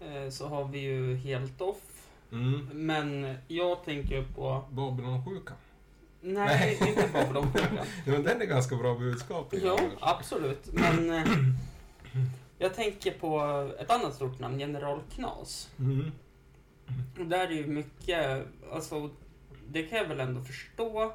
[0.00, 1.95] Eh, så har vi ju Helt Off.
[2.32, 2.68] Mm.
[2.72, 4.64] Men jag tänker på...
[4.70, 5.56] Babylonsjukan.
[6.20, 6.88] Nej, Nej.
[6.88, 7.76] inte Babylonsjukan.
[8.04, 9.52] Ja, men den är ganska bra budskap.
[9.52, 9.90] här.
[10.00, 10.72] absolut.
[10.72, 11.24] Men eh,
[12.58, 13.40] jag tänker på
[13.78, 15.70] ett annat stort namn, General Knas.
[15.78, 16.12] Mm.
[17.28, 19.10] Där är ju mycket, alltså
[19.68, 21.12] det kan jag väl ändå förstå.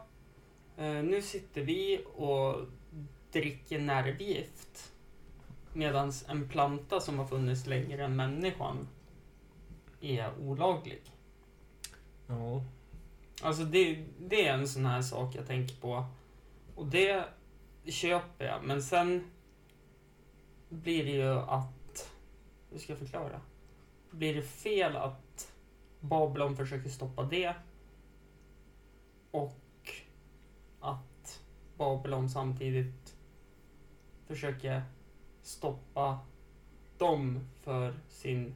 [0.78, 2.56] Eh, nu sitter vi och
[3.32, 4.92] dricker nervgift.
[5.74, 8.88] Medan en planta som har funnits längre än människan
[10.02, 11.02] är olaglig.
[12.28, 12.64] Ja.
[13.42, 16.06] Alltså det, det är en sån här sak jag tänker på.
[16.76, 17.26] Och det
[17.86, 18.64] köper jag.
[18.64, 19.32] Men sen
[20.70, 22.12] blir det ju att...
[22.72, 23.42] Hur ska jag förklara?
[24.12, 25.54] Blir det fel att
[26.00, 27.56] Babylon försöker stoppa det?
[29.32, 29.92] Och
[30.80, 31.42] att
[31.78, 33.16] Babylon samtidigt
[34.28, 34.84] försöker
[35.42, 36.20] stoppa
[36.98, 38.56] dem för sin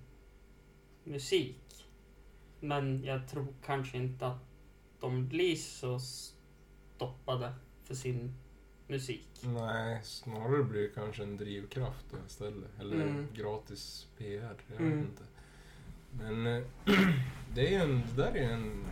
[1.06, 1.58] musik.
[2.60, 4.46] Men jag tror kanske inte att
[5.00, 8.34] de blir så stoppade för sin
[8.88, 9.28] musik.
[9.44, 12.70] Nej, snarare blir det kanske en drivkraft då istället.
[12.80, 13.28] Eller Mm.
[13.34, 14.56] gratis PR.
[14.68, 14.98] Jag Mm.
[15.00, 15.24] vet inte.
[16.12, 16.44] Men
[17.56, 18.86] det, är en, det där är en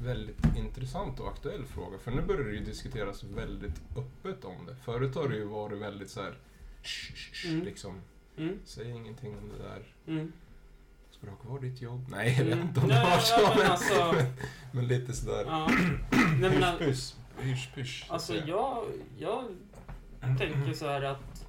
[0.00, 1.98] väldigt intressant och aktuell fråga.
[1.98, 4.76] För nu börjar det ju diskuteras väldigt öppet om det.
[4.76, 6.38] Förut har det ju varit väldigt så här.
[6.82, 7.64] "Shh, shh, shh", Mm.
[7.64, 8.00] liksom.
[8.36, 9.82] Mm, Säg ingenting om det där.
[10.06, 10.32] mm.
[11.24, 12.06] Ska du ha kvar ditt jobb?
[12.08, 12.68] Nej, jag vet Mm.
[12.68, 13.48] inte om det var så.
[13.48, 14.14] men men, alltså-
[14.72, 15.44] men lite sådär.
[15.46, 15.68] Ja.
[16.40, 17.14] Nej, men, Hysch pysch.
[17.38, 17.98] Hysch pysch.
[18.00, 18.84] så att alltså jag,
[19.18, 19.44] jag
[20.38, 21.46] tänker så här att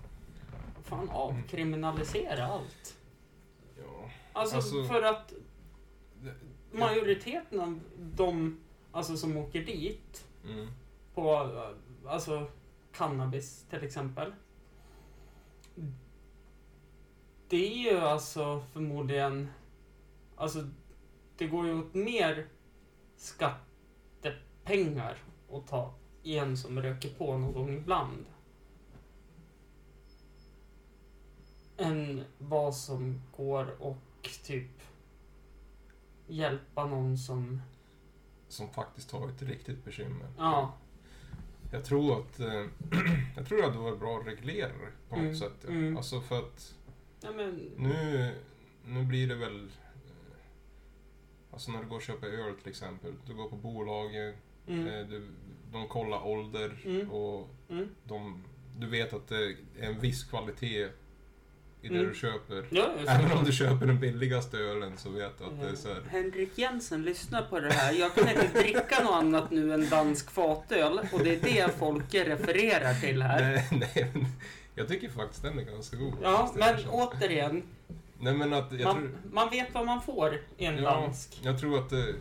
[0.84, 2.98] fan avkriminalisera allt.
[3.78, 4.10] Ja.
[4.34, 5.34] Alltså, Alltså- för att
[6.72, 7.80] majoriteten av
[8.16, 8.60] de
[8.92, 10.68] alltså, som åker dit Mm.
[11.16, 11.38] på
[12.08, 12.48] alltså,
[12.94, 14.32] cannabis till exempel.
[17.50, 19.50] Det är ju alltså förmodligen,
[20.36, 20.67] alltså
[21.38, 22.48] det går ju åt mer
[23.17, 25.17] skattepengar
[25.52, 25.93] att ta
[26.24, 28.26] en som röker på någon gång ibland.
[31.78, 33.98] Än vad som går och
[34.43, 34.71] typ
[36.28, 37.62] hjälpa någon som,
[38.48, 40.28] Som faktiskt har ett riktigt bekymmer.
[40.38, 40.74] ja,
[41.71, 42.54] Jag tror att eh,
[43.36, 45.54] jag tror att det var bra att reglera det på något Mm, sätt.
[45.62, 45.67] Ja.
[45.69, 45.98] mm.
[45.98, 46.76] Alltså för att
[47.21, 48.32] ja men, nu,
[48.86, 49.71] nu blir det väl...
[51.56, 53.13] Alltså när du går och köper öl till exempel.
[53.28, 54.36] Du går på bolaget,
[54.68, 55.28] mm, eh, du,
[55.72, 57.12] de kollar ålder Mm.
[57.12, 57.89] och mm.
[58.04, 58.44] de,
[58.78, 60.84] du vet att det är en viss kvalitet
[61.82, 62.10] i det Mm.
[62.10, 62.65] du köper.
[62.72, 65.88] Ja, Även om du köper den billigaste ölen så vet du att det är så
[65.88, 66.02] här.
[66.10, 67.94] Henrik Jensen, lyssna på det här.
[67.94, 71.00] Jag kan inte dricka något annat nu än dansk fatöl.
[71.13, 73.41] Och det är det Folke refererar till här.
[73.41, 74.26] Nej, nej,
[74.76, 76.13] jag tycker faktiskt den är ganska god.
[76.22, 77.63] Ja, men återigen.
[78.26, 79.12] Nej men att jag Man, tror...
[79.32, 81.40] man vet vad man får i en Ja, dansk.
[81.44, 82.16] jag tror att det...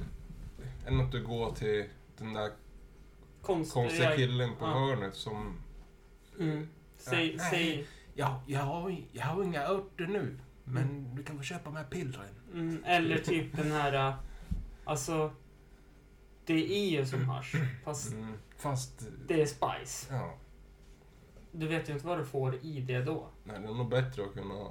[0.87, 1.85] Än att du går till
[2.19, 2.51] den där
[3.43, 4.17] konstiga Konstiga...
[4.17, 4.71] killen på ja.
[4.73, 5.57] hörnet som...
[6.41, 6.69] Mm.
[6.97, 7.51] Säg, Nej.
[7.51, 7.87] säg.
[8.15, 10.39] Ja, jag har, jag har inga örter nu.
[10.65, 12.35] Men du kan få köpa de här pillren.
[12.53, 14.09] Mm, eller typ den här...
[14.09, 14.15] äh,
[14.85, 15.33] Alltså...
[16.47, 19.09] Det är ju som hasch, fast Mm, fast...
[19.27, 20.15] det är spice.
[20.15, 20.35] Ja.
[21.53, 23.29] Du vet ju inte vad du får i det då.
[23.45, 24.69] Nej, det är nog bättre att kunna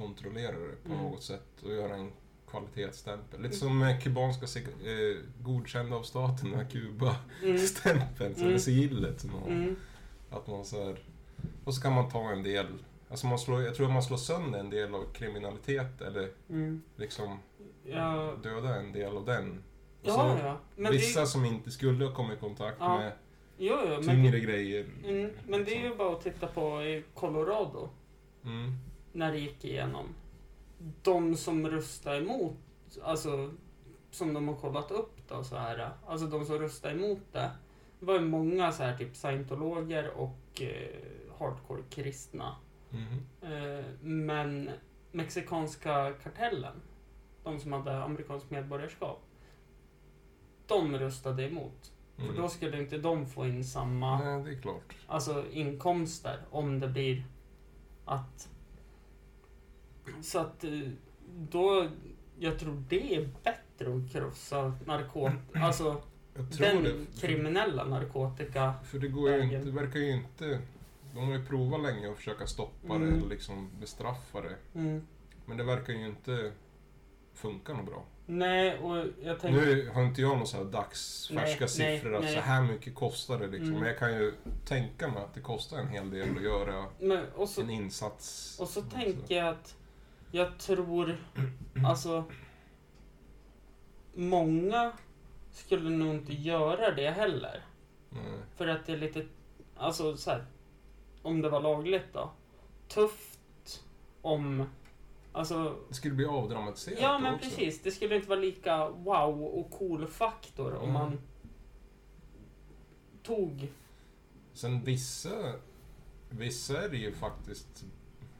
[0.00, 1.04] kontrollera det på Mm.
[1.04, 2.12] något sätt och göra en
[2.50, 3.42] kvalitetsstämpel.
[3.42, 8.46] Lite som med kubanska eh, godkända av staten, den här Kuba-stämpeln, Mm.
[8.48, 9.20] eller sigillet.
[9.20, 9.76] Som Mm.
[10.30, 10.98] Att man så här,
[11.64, 12.66] och så kan man ta en del,
[13.10, 16.82] alltså man slår, jag tror att man slår sönder en del av kriminalitet eller Mm.
[16.96, 17.38] liksom
[17.84, 19.50] Ja, döda en del av den.
[20.02, 20.58] Och ja, ja.
[20.76, 23.12] Men vissa det, som inte skulle ha kommit i kontakt Ja, med
[23.58, 24.86] jo, jo, men, tyngre grejer.
[25.04, 27.88] mm, men det är ju bara att titta på i Colorado.
[28.44, 28.72] Mm.
[29.12, 30.14] När det gick igenom.
[31.02, 32.56] De som röstade emot,
[33.02, 33.50] alltså
[34.10, 37.50] som de har kollat upp då så här, alltså de som röstade emot det,
[38.00, 41.00] det var ju många så här typ scientologer och eh,
[41.38, 42.56] hardcore kristna.
[42.90, 43.52] Mhm.
[43.52, 44.70] Eh, men
[45.12, 46.82] mexikanska kartellen,
[47.44, 49.22] de som hade amerikanskt medborgarskap,
[50.66, 51.92] de röstade emot.
[52.16, 52.36] För Mm.
[52.36, 54.58] då skulle inte de få in samma Nej,
[55.06, 57.24] alltså inkomster om det blir
[58.04, 58.48] att...
[60.22, 60.70] Så att eh,
[61.50, 61.88] då,
[62.38, 66.02] jag tror det är bättre att krossa narkotika, alltså
[66.58, 67.06] den det.
[67.20, 68.74] kriminella narkotika.
[68.84, 70.60] För det går ju inte, det verkar ju inte...
[71.14, 73.10] De har ju provat länge att försöka stoppa Mm.
[73.18, 74.56] det och liksom bestraffa det.
[74.74, 75.06] Mm,
[75.46, 76.52] Men det verkar ju inte
[77.34, 78.04] funka något bra.
[78.26, 79.60] Nej, och jag tänker...
[79.66, 82.34] Nu har inte jag några så här dagsfärska Nej, siffror nej, att nej.
[82.34, 83.68] så här mycket kostar det liksom.
[83.68, 83.78] Mm.
[83.80, 84.32] Men jag kan ju
[84.64, 88.56] tänka mig att det kostar en hel del att göra Men, så, en insats.
[88.60, 89.76] och så tänker jag att
[90.30, 91.16] jag tror,
[91.86, 92.24] alltså,
[94.14, 94.92] många
[95.52, 97.64] skulle nog inte göra det heller.
[98.10, 98.40] Nej.
[98.56, 99.26] För att det är lite,
[99.76, 100.44] alltså så här,
[101.22, 102.30] om det var lagligt då.
[102.88, 103.84] Tufft
[104.22, 104.64] om,
[105.32, 107.48] alltså, Det skulle bli avdramatiserat ja men också.
[107.48, 107.82] precis.
[107.82, 110.92] Det skulle inte vara lika wow och cool faktor om Mm.
[110.92, 111.18] man
[113.22, 113.68] tog,
[114.52, 115.52] Sen vissa,
[116.30, 117.84] vissa är det ju faktiskt...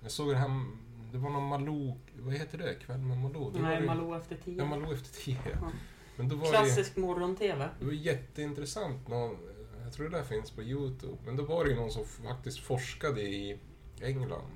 [0.02, 0.66] Jag såg det här,
[1.12, 2.74] det var någon Malou, vad heter det?
[2.74, 3.50] Kväll med Malou?
[3.50, 4.58] Det nej det- Malou efter tio.
[4.58, 5.38] Ja, Malou efter tio.
[5.60, 5.70] Ja.
[6.16, 7.68] Men då var det, Klassisk morgon-tv.
[7.78, 9.08] det var jätteintressant.
[9.08, 9.36] Någon,
[9.84, 11.16] jag tror det där finns på Youtube.
[11.26, 13.58] Men då var det ju någon som faktiskt forskade i
[14.02, 14.50] England.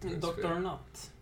[0.00, 0.54] Dr.
[0.60, 1.12] Nutt.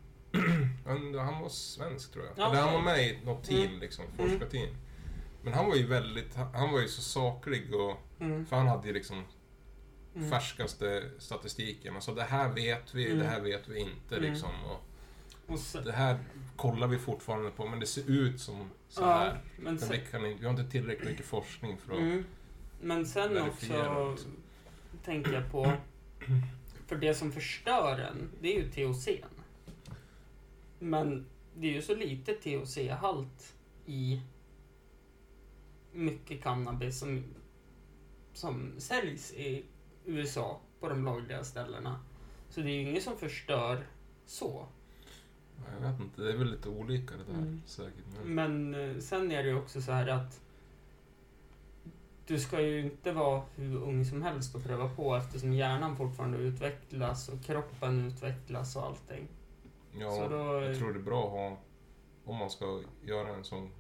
[0.87, 2.35] Han, han var svensk tror jag.
[2.37, 2.77] Ja, Eller han okej.
[2.79, 3.81] var med i något team, Mm.
[3.81, 4.77] liksom, forskarteam.
[5.43, 8.47] Men han var ju väldigt, han var ju så saklig och, Mm.
[8.47, 9.25] för han hade ju liksom
[10.17, 10.31] Mm.
[10.31, 11.97] färskaste statistiken.
[11.97, 13.19] Och så det här vet vi, Mm.
[13.19, 14.31] det här vet vi inte Mm.
[14.33, 14.51] liksom.
[14.65, 14.81] Och
[15.47, 16.19] Och så, det här
[16.57, 19.41] kollar vi fortfarande på, men det ser ut som så ja, här.
[19.59, 21.99] men sen, vi, kan vi har inte tillräckligt mycket forskning för att...
[21.99, 22.25] mm,
[22.81, 24.29] men sen också också.
[25.05, 25.73] tänker jag på,
[26.87, 29.09] för det som förstör en, det är ju THC.
[30.79, 33.53] Men det är ju så lite THC-halt
[33.87, 34.21] i
[35.93, 37.25] mycket cannabis som,
[38.33, 39.65] som säljs i
[40.05, 42.01] USA på de lagliga ställena.
[42.49, 43.87] Så det är ju inget som förstör
[44.27, 44.67] så.
[45.81, 47.63] Jag vet inte, det är väl lite olika det där Mm.
[47.67, 48.05] säkert.
[48.25, 50.41] Men, Men eh, sen är det ju också så här att
[52.27, 56.39] du ska ju inte vara hur ung som helst och pröva på eftersom hjärnan fortfarande
[56.39, 59.29] utvecklas och kroppen utvecklas och allting.
[59.99, 61.59] ja, så då, jag tror det är bra att ha,
[62.25, 63.71] om man ska göra en sån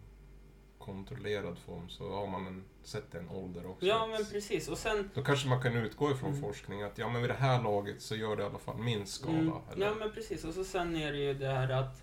[0.81, 3.87] kontrollerad form så har man en, sett en ålder också.
[3.87, 6.43] Ja men precis och sen Då kanske man kan utgå ifrån Mm.
[6.43, 9.21] forskning att ja men vid det här laget så gör det i alla fall minst
[9.21, 9.39] skada.
[9.39, 9.87] mm, eller?
[9.87, 12.03] Ja men precis och så sen är det ju det här att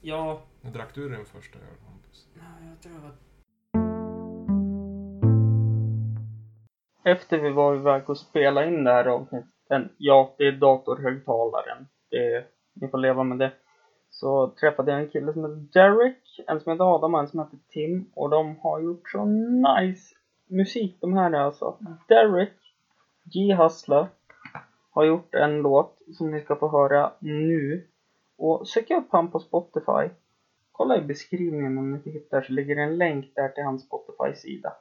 [0.00, 2.28] Ja, Nu drack du den första öl Hampus.
[2.34, 3.12] Nej, jag tror det var...
[7.04, 9.50] Efter vi var iväg och spelade in det här avsnittet,
[9.98, 11.88] ja, det är datorhögtalaren.
[12.10, 12.44] Det,
[12.74, 13.52] ni får leva med det.
[14.10, 17.40] Så träffade jag en kille som heter Derek, en som heter Adam och en som
[17.40, 18.10] heter Tim.
[18.14, 20.14] Och de har gjort så nice
[20.46, 21.76] musik de här alltså.
[22.08, 22.54] Derek
[23.24, 23.54] G.
[23.54, 24.06] Hustler
[24.90, 27.86] har gjort en låt som ni ska få höra nu.
[28.36, 30.14] Och sök upp han på Spotify.
[30.72, 34.72] Kolla i beskrivningen om ni inte hittar så ligger en länk där till hans Spotify-sida.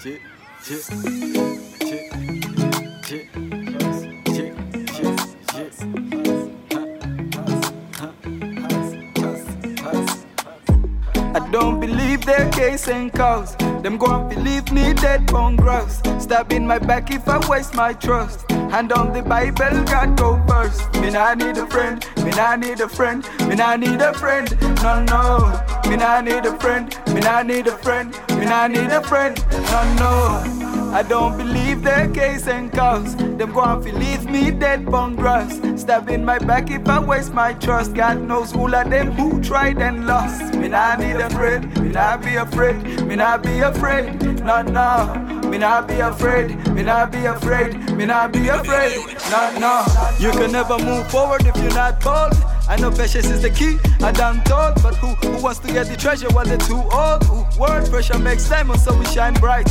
[0.00, 0.10] I
[11.50, 13.56] don't believe their case and cause.
[13.82, 16.00] Them go and believe me dead on gross.
[16.20, 18.47] Stab in my back if I waste my trust.
[18.70, 20.92] Hand on the Bible, God go first.
[21.00, 24.56] Me nah need a friend, me nah need a friend, me nah need a friend.
[24.82, 25.88] No, no.
[25.88, 29.42] Me nah need a friend, me nah need a friend, me nah need a friend.
[29.72, 30.54] No, no.
[30.92, 33.16] I don't believe their case and cause.
[33.16, 35.60] Them go and believe me dead on grass.
[35.80, 37.94] Stab in my back if I waste my trust.
[37.94, 40.54] God knows all of them who tried and lost.
[40.54, 44.22] Me nah need a friend, me nah be afraid, me nah be afraid.
[44.44, 45.37] No, no.
[45.48, 48.96] Me nah be afraid, me nah be afraid, me nah be afraid.
[49.30, 49.84] No, no.
[50.18, 52.34] You can never move forward if you're not bold.
[52.68, 54.82] I know patience is the key, I done told.
[54.82, 57.24] But who, who wants to get the treasure while they're too old?
[57.24, 59.68] Ooh, word pressure makes diamonds so we shine bright.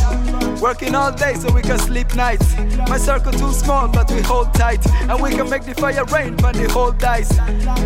[0.60, 2.58] Working all day so we can sleep nights.
[2.90, 4.84] My circle too small, but we hold tight.
[5.10, 7.30] And we can make the fire rain when the whole dies.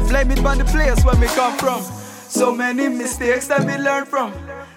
[0.07, 1.83] Blame it on the place where we come from.
[2.29, 4.31] So many mistakes that we learn from.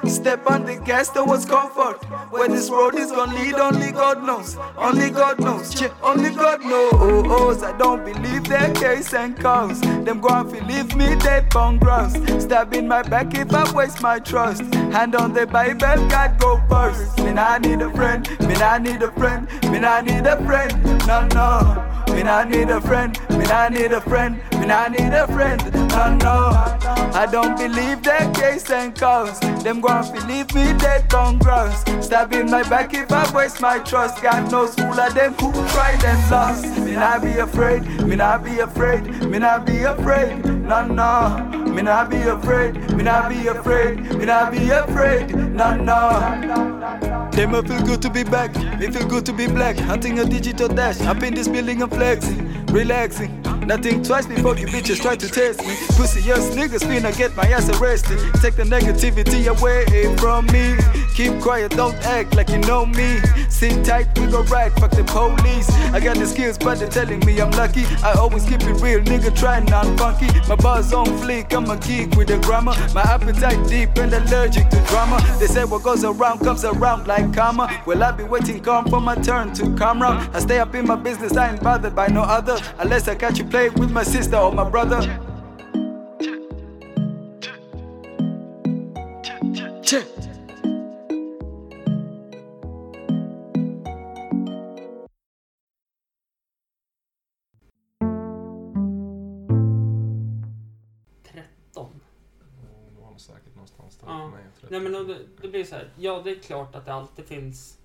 [0.06, 2.02] Step on the gas, was comfort.
[2.30, 4.56] Where this road is gonna lead, only God knows.
[4.76, 5.82] Only God knows.
[6.02, 7.62] Only God knows.
[7.62, 9.80] I don't believe their case and cause.
[9.80, 12.14] Them go and believe me dead on grounds.
[12.42, 14.62] Stab in my back if I waste my trust.
[14.92, 15.78] Hand on the Bible,
[16.08, 17.18] God go first.
[17.18, 20.84] Me nah need a friend, me nah need a friend, me nah need a friend.
[21.06, 21.90] No, no.
[22.14, 25.60] Me nah need a friend, me nah need a friend, me nah need a friend.
[25.90, 26.50] No, no.
[27.14, 29.38] I don't believe their case and cause.
[29.62, 31.40] Them go and believe me dead on.
[32.02, 34.22] Stab in my back if I waste my trust.
[34.22, 36.64] God knows all of them who tried and lost.
[36.78, 40.44] Me not be afraid, me not be afraid, me not be afraid.
[40.44, 41.63] No, no.
[41.74, 45.34] Me not be afraid, me not be afraid, me not be afraid.
[45.34, 47.30] Nah, nah.
[47.30, 49.76] They might feel good to be back, me feel good to be black.
[49.76, 53.44] Hunting a digital dash, up in this building and flexing, relaxing.
[53.66, 55.74] Nothing twice before you bitches try to test me.
[55.96, 58.18] Pussy ass niggas finna get my ass arrested.
[58.42, 60.76] Take the negativity away from me.
[61.14, 63.20] Keep quiet, don't act like you know me.
[63.48, 65.70] Sit tight, we go right, fuck the police.
[65.94, 67.84] I got the skills, but they're telling me I'm lucky.
[68.02, 70.26] I always keep it real, nigga, trying non funky.
[70.46, 72.74] My bars on fleek, I'm a geek with the grammar.
[72.94, 75.20] My appetite deep and allergic to drama.
[75.38, 77.82] They say what goes around comes around like karma.
[77.86, 80.34] Well, I be waiting calm for my turn to come round.
[80.34, 82.58] I stay up in my business, I ain't bothered by no other.
[82.78, 85.00] Unless I catch you play with my sister or my brother.
[104.70, 105.92] Nej men då- det, blir så här.
[105.98, 107.78] Ja, det är klart att det alltid finns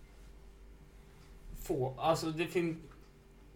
[1.61, 1.95] få.
[1.99, 2.81] Alltså det fin,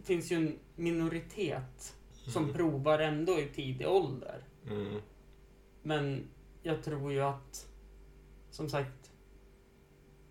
[0.03, 2.55] finns ju en minoritet som Mm.
[2.55, 4.43] provar ändå i tidig ålder.
[4.69, 5.01] Mm.
[5.81, 6.23] Men
[6.63, 7.67] jag tror ju att,
[8.49, 9.11] som sagt,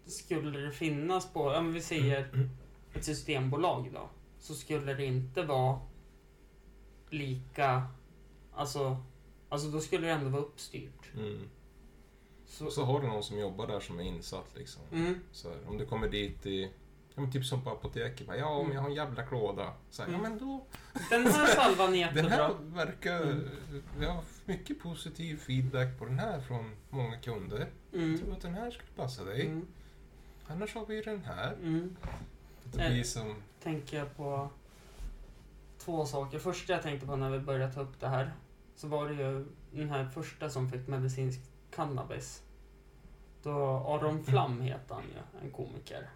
[0.06, 2.48] skulle det finnas på, om vi säger
[2.94, 5.80] ett systembolag då, så skulle det inte vara
[7.10, 7.82] lika,
[8.52, 8.96] alltså,
[9.48, 11.10] alltså då skulle det ändå vara uppstyrt.
[11.14, 11.48] Mm.
[12.52, 14.82] Så, Och så har du någon som jobbar där som är insatt liksom.
[14.92, 16.70] mm, Så här, om du kommer dit i,
[17.14, 19.72] ja, typ som på apoteket, bara, ja men jag har en jävla klåda.
[19.90, 20.22] Så här, Mm.
[20.22, 20.64] Ja men då,
[21.10, 22.84] den här salvan är den här jättebra.
[22.84, 23.48] verkar, Mm.
[23.98, 27.66] vi har mycket positiv feedback på den här från många kunder.
[27.90, 29.46] Jag Mm, tror att den här skulle passa dig.
[29.46, 29.66] mm,
[30.46, 31.52] Annars har vi den här.
[31.52, 31.96] mm.
[32.64, 32.90] Det Eh.
[32.92, 34.48] blir som, tänker jag på
[35.78, 36.38] två saker.
[36.38, 38.32] Första jag tänkte på när vi började ta upp det här,
[38.76, 41.40] så var det ju den här första som fick medicinsk
[41.74, 42.42] cannabis.
[43.42, 43.52] Då
[43.86, 46.10] Aron Flam heter han ju, en komiker.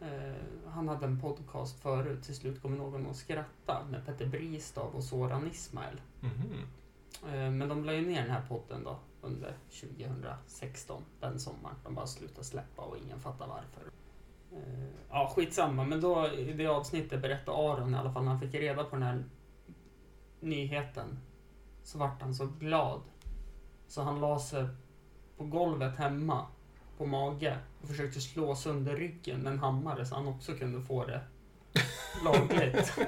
[0.00, 4.94] Eh, han hade en podcast förut, till slut kom någon att skratta med Petter Bristav
[4.94, 6.00] och Soran Ismail.
[6.20, 6.66] mhm.
[7.24, 11.76] Eh, men de la ju ner den här podden då under 2016, den sommaren.
[11.84, 13.82] De bara slutade släppa och ingen fattar varför.
[14.52, 15.84] Eh, ja, skitsamma.
[15.84, 18.96] Men då i det avsnittet berättade Aron i alla fall när han fick reda på
[18.96, 19.24] den här
[20.40, 21.18] nyheten.
[21.82, 23.00] Så vart han så glad.
[23.90, 24.66] Så han la sig
[25.36, 26.46] på golvet hemma
[26.98, 31.04] på mage och försökte slå sönder ryggen med en hammare så han också kunde få
[31.06, 31.20] det
[32.24, 32.92] lagligt.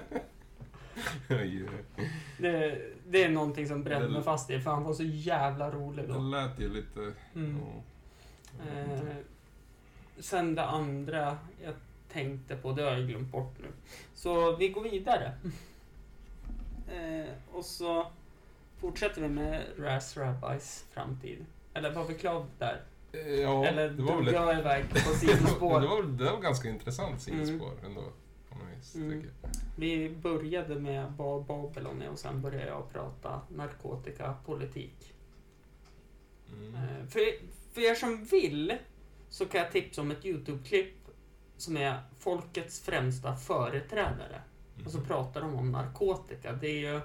[2.38, 5.70] Det, det är någonting som brände Det- mig fast i för han var så jävla
[5.70, 6.18] rolig Det då.
[6.18, 7.12] lät ju lite...
[7.34, 7.58] Mm.
[7.60, 8.80] ja.
[8.80, 9.16] Eh,
[10.18, 11.74] sen det andra jag
[12.12, 13.66] tänkte på, det har jag glömt bort nu.
[14.14, 15.32] Så vi går vidare.
[16.88, 18.06] Eh, och så
[18.82, 21.46] fortsätter vi med Raz Rabbis framtid.
[21.74, 22.82] Eller var vi klara där?
[23.12, 25.80] Eh, Ja, Eller det var väl jag iväg på det, sidospår?
[25.80, 28.02] var, det var ganska intressant sidospår ändå.
[28.50, 29.30] På något vis, Mm.
[29.76, 35.14] Vi började med vad Babylon är och sen började jag prata narkotikapolitik.
[36.52, 36.74] Mm.
[36.74, 37.20] Eh, För,
[37.74, 38.76] för er som vill
[39.28, 40.94] så kan jag tipsa om ett YouTube-klipp
[41.56, 44.42] som är folkets främsta företrädare.
[44.84, 45.06] Och så Mhm.
[45.06, 46.52] pratar de om narkotika.
[46.52, 47.00] Det är ju...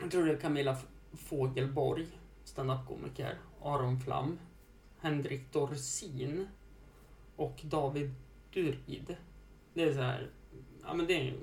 [0.00, 0.76] Jag tror det är Camilla
[1.12, 2.06] Fogelborg,
[2.44, 4.38] standup-komiker, Aron Flam,
[5.00, 6.48] Henrik Dorsin
[7.36, 8.14] och David
[8.52, 9.16] Durid.
[9.74, 10.30] Det är så här...
[10.82, 11.34] Ja men det är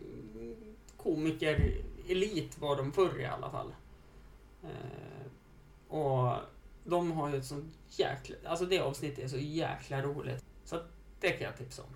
[0.98, 3.74] komiker-elit var de förr i alla fall.
[4.64, 6.36] Eh, och
[6.84, 8.36] de har ju ett sånt jäkla...
[8.46, 10.46] Alltså det avsnittet är så jäkla roligt.
[10.64, 10.82] Så
[11.20, 11.90] det kan jag tipsa om.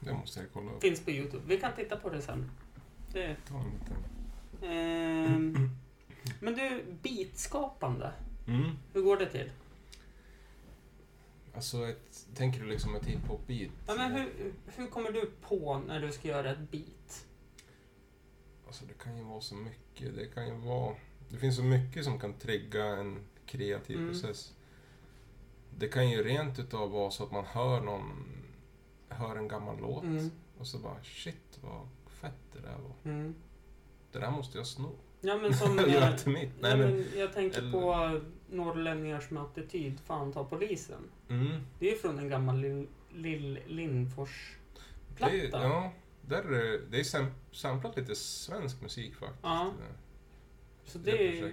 [0.00, 0.82] Det måste jag kolla upp.
[0.82, 1.42] Finns på Youtube.
[1.46, 2.50] Vi kan titta på det sen.
[3.12, 4.11] Det, Ta en liten...
[4.64, 5.70] ehm,
[6.40, 8.12] men du, beatskapande.
[8.48, 8.70] Mm.
[8.92, 9.50] Hur går det till?
[11.54, 13.70] Alltså, ett, tänker du liksom ett hiphop-beat?
[13.86, 17.26] Ja, men hur, hur kommer du på när du ska göra ett beat?
[18.66, 20.16] Alltså, det kan ju vara så mycket.
[20.16, 20.94] Det kan ju vara...
[21.30, 24.10] Det finns så mycket som kan trigga en kreativ Mm.
[24.10, 24.52] process.
[25.78, 28.24] Det kan ju rent utav vara så att man hör någon...
[29.08, 30.30] Hör en gammal låt Mm.
[30.58, 33.12] och så bara shit vad fett det där var.
[33.12, 33.34] Mm.
[34.12, 34.90] Det där måste jag sno.
[35.20, 35.78] Ja, men som...
[35.78, 36.50] och eh, göra till mitt.
[36.60, 40.00] ja, Nej, men, jag tänker eller- på norrlänningars med attityd.
[40.00, 41.02] Fan ta polisen.
[41.28, 41.60] mm.
[41.78, 45.32] Det är ju från en gammal Lill, Lill Det Lindfors-platta.
[45.62, 45.92] ja,
[46.22, 49.42] där är det, är sam, samplat lite svensk musik faktiskt.
[49.42, 49.72] Ja.
[50.84, 51.52] Så det, det,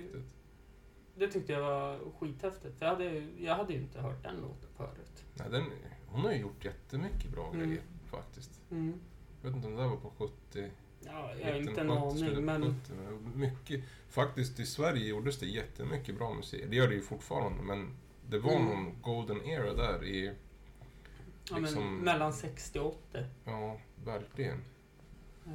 [1.15, 2.75] det tyckte jag var skithäftigt.
[2.79, 5.23] Jag hade, jag hade ju inte hört den låten förut.
[5.33, 5.63] Nej, den,
[6.07, 7.67] hon har ju gjort jättemycket bra Mm.
[7.67, 8.61] grejer faktiskt.
[8.71, 8.93] Mm.
[9.41, 10.69] Jag vet inte om det där var på 70,
[11.05, 12.63] Ja, jag har inte en 1970, aning, men...
[12.63, 13.31] 1970.
[13.35, 16.63] Mycket, faktiskt i Sverige gjordes det jättemycket bra musik.
[16.69, 17.89] Det gör det ju fortfarande, men
[18.29, 18.65] det var Mm.
[18.67, 20.25] någon golden era där i...
[20.25, 23.25] Ja, men liksom- mellan 60 och 80.
[23.45, 24.61] Ja, verkligen.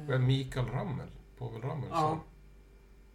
[0.09, 1.07] Eh, Mikael Rammel?
[1.37, 2.19] Povel Ramel Ja.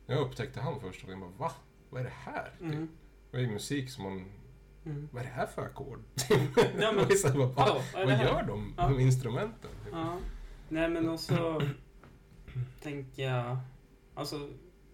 [0.07, 1.20] Jag upptäckte han första gången.
[1.22, 1.53] Jag bara, va?
[1.91, 2.53] Vad är det här?
[2.61, 2.89] Mm.
[3.31, 4.24] Det är musik som man...
[4.87, 5.09] Mm.
[5.12, 5.99] Vad är det här för ackord?
[6.81, 8.74] Ja, men- bara, vad gör de?
[8.76, 8.89] Ja.
[8.89, 9.70] De instrumenten?
[9.93, 10.16] Ja.
[10.68, 11.62] Nej, men också
[12.82, 13.57] tänker jag...
[14.14, 14.48] Alltså,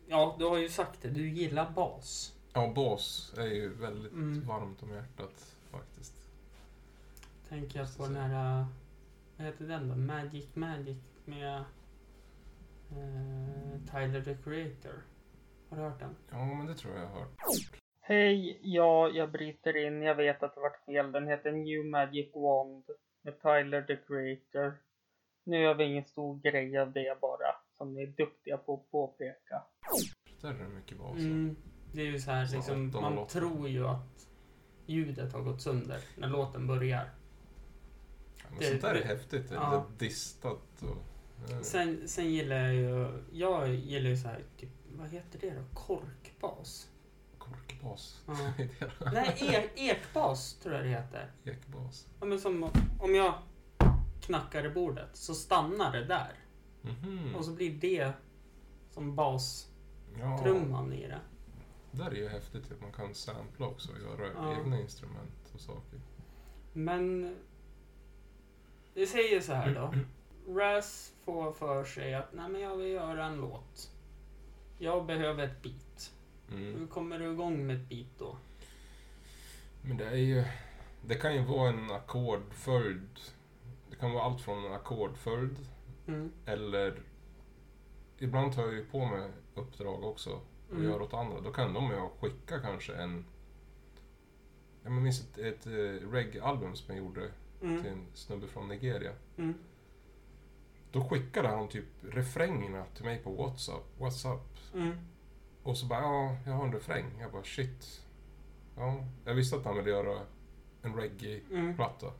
[0.06, 1.08] ja, du har ju sagt det.
[1.08, 2.32] Du gillar bas.
[2.52, 4.46] Ja, bas är ju väldigt Mm.
[4.46, 6.14] varmt om hjärtat faktiskt.
[7.48, 8.60] Tänker jag på den här...
[8.60, 8.66] äh,
[9.36, 9.94] Vad heter den då?
[9.96, 11.64] Magic Magic med
[12.90, 15.02] eh, Tyler the Creator.
[15.70, 16.16] Har du hört den?
[16.30, 17.30] Ja, men det tror jag jag har hört.
[18.00, 20.02] Hej, ja, jag bryter in.
[20.02, 21.12] Jag vet att det vart fel.
[21.12, 22.84] Den heter New Magic Wand
[23.22, 24.78] med Tyler the Creator.
[25.46, 28.90] Nu gör vi ingen stor grej av det bara, som ni är duktiga på att
[28.90, 29.62] påpeka.
[30.40, 31.18] Där är det mycket bas.
[31.18, 31.56] Mm,
[31.92, 33.40] det är ju så här, liksom, man låten.
[33.40, 34.28] tror ju att
[34.86, 37.10] ljudet har gått sönder när låten börjar.
[38.36, 39.48] Ja, men det- sånt där är det- häftigt.
[39.48, 39.86] Det är ja.
[39.90, 40.96] lite distat och...
[41.50, 41.62] ja.
[41.62, 45.62] Sen, sen gillar jag ju, jag gillar ju så här, typ, vad heter det då?
[45.74, 46.90] Korkbas?
[47.38, 48.22] Korkbas.
[48.26, 48.34] Ja.
[49.12, 51.30] Nej, e ekbas tror jag det heter.
[51.44, 52.06] Ekbas.
[52.20, 52.70] Ja, men som
[53.00, 53.34] om jag
[54.26, 56.32] knackar i bordet så stannar det där.
[56.82, 57.34] Mhm.
[57.34, 58.12] Och så blir det
[58.90, 61.20] som bastrumman Ja, i det.
[61.90, 64.60] där är ju häftigt att man kan sampla också och göra Ja.
[64.60, 66.00] egna instrument och saker.
[66.72, 67.36] Men
[68.94, 69.94] det säger så här då.
[70.60, 73.90] Raz får för sig att nej men jag vill göra en låt.
[74.78, 76.12] Jag behöver ett beat.
[76.52, 76.74] Mm.
[76.78, 78.36] Hur kommer du igång med ett beat då?
[79.82, 80.44] Men det är ju...
[81.06, 83.18] Det kan ju vara en ackordföljd.
[83.96, 85.56] Det kan vara allt från en ackordföljd
[86.06, 86.32] Mm.
[86.46, 87.02] eller...
[88.18, 90.30] Ibland tar jag ju på mig uppdrag också
[90.68, 90.84] och Mm.
[90.84, 91.40] gör åt andra.
[91.40, 93.24] Då kan de ju skicka kanske en...
[94.82, 97.30] Jag minns ett, ett eh, reggae-album som jag gjorde
[97.60, 97.86] till Mm.
[97.86, 99.12] en snubbe från Nigeria.
[99.36, 99.54] Mm.
[100.92, 103.84] Då skickade han typ refrängerna till mig på WhatsApp.
[104.00, 104.58] WhatsApp.
[104.74, 104.98] Mm.
[105.62, 107.18] Och så bara, ja, jag har en refräng.
[107.20, 108.02] Jag bara, shit.
[108.76, 110.20] Ja, jag visste att han ville göra
[110.82, 112.12] en reggae-platta.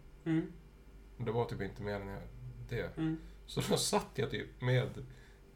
[1.19, 2.23] Det var typ inte mer än jag-
[2.69, 2.97] det.
[2.97, 3.17] Mm.
[3.47, 4.89] Så då satt jag typ med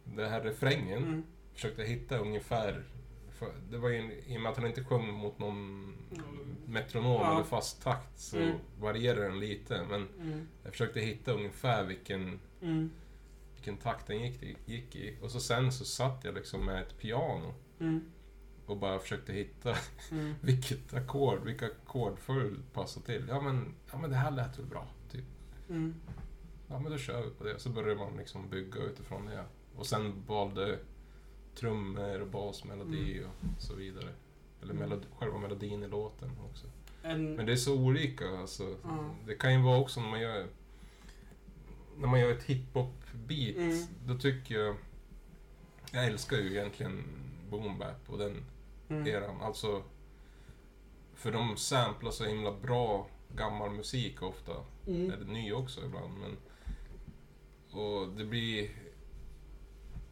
[0.05, 0.99] den här refrängen.
[1.05, 1.23] Mm.
[1.55, 2.85] Försökte hitta ungefär.
[3.31, 5.95] För det var ju, en- i och med att han inte sjöng mot någon
[6.67, 7.35] metronom Ja.
[7.35, 8.57] eller fast takt så Mm.
[8.81, 9.87] varierar den lite.
[9.91, 10.47] Men Mm.
[10.63, 12.91] jag försökte hitta ungefär vilken, Mm.
[13.55, 15.17] vilken takt den gick, i- gick i.
[15.23, 18.01] Och så sen så satt jag liksom med ett piano Mm.
[18.67, 19.77] och bara försökte hitta
[20.11, 20.35] Mm.
[20.41, 23.25] vilket ackord, vilka ackordföljd passar till.
[23.29, 24.87] Ja men, ja men det här lät väl bra.
[25.71, 25.95] Mm.
[26.69, 27.59] Ja men då kör vi på det.
[27.59, 29.45] Så började man liksom bygga utifrån det.
[29.77, 30.79] Och sen valde
[31.55, 34.09] trummor och basmelodi och så vidare.
[34.63, 34.89] Eller Mm.
[34.89, 36.67] melodi, själva melodin i låten också.
[37.03, 38.77] En, Men det är så olika alltså.
[38.83, 39.15] Ja.
[39.27, 40.47] Det kan ju vara också när man gör
[41.99, 43.57] när man gör ett hiphop-beat.
[43.57, 43.87] Mm.
[44.07, 44.77] Då tycker jag
[45.93, 47.05] jag älskar ju egentligen
[47.51, 48.45] boom bap och den
[48.89, 49.07] mm.
[49.07, 49.41] eran.
[49.41, 49.83] Alltså,
[51.15, 53.07] för de samplar så himla bra
[53.37, 54.53] gammal musik ofta.
[54.91, 55.11] Mm.
[55.11, 56.19] Eller ny också ibland.
[56.19, 56.37] Men,
[57.81, 58.71] och det blir...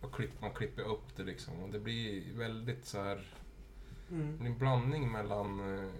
[0.00, 1.62] Och klipp, man klipper upp det liksom.
[1.62, 3.34] Och det blir väldigt så här...
[4.10, 4.46] Mm.
[4.46, 5.78] en blandning mellan...
[5.78, 5.90] Eh,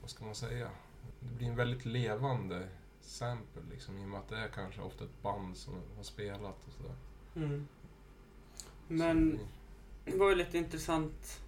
[0.00, 0.70] vad ska man säga?
[1.20, 2.68] Det blir en väldigt levande
[3.00, 3.98] sample liksom.
[3.98, 6.94] I och med att det är kanske ofta ett band som har spelat och sådär.
[7.36, 7.68] Mm.
[8.88, 9.38] Men
[10.04, 11.40] det var ju lite intressant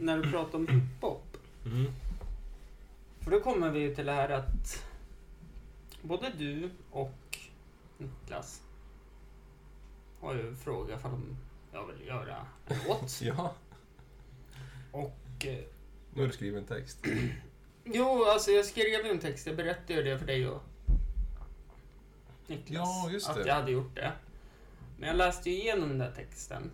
[0.00, 1.36] när du pratade om hiphop.
[1.66, 1.92] Mm.
[3.24, 4.84] För då kommer vi till det här att
[6.02, 7.38] både du och
[7.98, 8.62] Niklas
[10.20, 11.36] har ju frågat om
[11.72, 13.20] jag vill göra en låt.
[13.22, 13.54] Ja,
[14.92, 15.58] Och eh,
[16.14, 16.98] nu har du skrivit en text.
[17.84, 19.46] jo, alltså jag skrev ju en text.
[19.46, 20.62] Jag berättade ju det för dig och
[22.46, 22.88] Niklas.
[23.04, 23.46] Ja, just Att det.
[23.48, 24.12] jag hade gjort det.
[24.98, 26.70] Men jag läste ju igenom den där texten.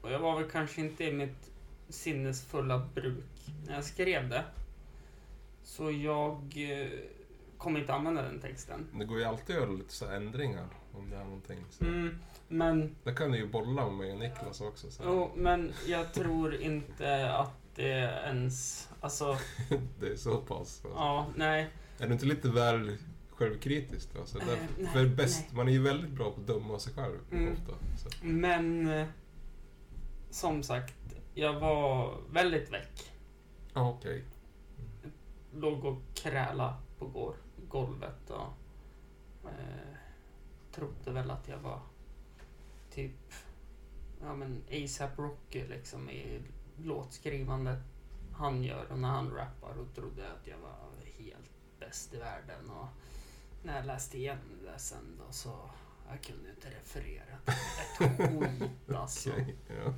[0.00, 1.50] Och jag var väl kanske inte i mitt
[1.88, 3.24] sinnesfulla bruk
[3.66, 4.44] när jag skrev det.
[5.62, 6.88] Så jag eh,
[7.58, 8.86] kommer inte använda den texten.
[8.98, 11.58] Det går ju alltid att göra lite så ändringar om det är någonting.
[11.70, 11.84] Så.
[11.84, 14.90] Mm, men, Det kan du ju bolla med mig och Niklas också.
[14.90, 15.02] Så.
[15.06, 18.88] jo, men jag tror inte att det ens...
[19.00, 19.36] Alltså,
[20.00, 20.58] Det är så pass.
[20.58, 20.88] Alltså.
[20.88, 21.70] ja, nej.
[21.98, 22.96] Är du inte lite väl
[23.30, 24.26] självkritisk då?
[24.26, 25.56] Så där, nej, för bäst, nej.
[25.56, 27.52] man är ju väldigt bra på att döma sig själv Mm.
[27.52, 27.72] ofta.
[27.98, 28.08] Så.
[28.26, 29.06] Men eh,
[30.30, 30.94] som sagt,
[31.34, 33.12] jag var väldigt väck.
[33.74, 34.24] Ja, okej.
[35.54, 37.34] Låg och kräla på
[37.68, 38.48] golvet och...
[39.44, 39.96] Eh,
[40.72, 41.80] trodde väl att jag var
[42.90, 43.32] typ
[44.20, 46.42] ja men ASAP Rocky liksom i
[46.76, 47.78] låtskrivandet
[48.32, 50.76] han gör och när han rappar och trodde att jag var
[51.18, 51.50] helt
[51.80, 52.88] bäst i världen och
[53.62, 55.70] när jag läste igenom det sen då så
[56.10, 59.30] jag kunde inte referera ett skit alltså.
[59.30, 59.94] Okej, ja.